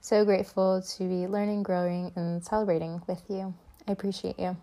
So 0.01 0.25
grateful 0.25 0.81
to 0.81 1.03
be 1.03 1.27
learning, 1.27 1.63
growing, 1.63 2.11
and 2.15 2.43
celebrating 2.43 3.01
with 3.07 3.21
you. 3.29 3.53
I 3.87 3.91
appreciate 3.93 4.37
you. 4.37 4.57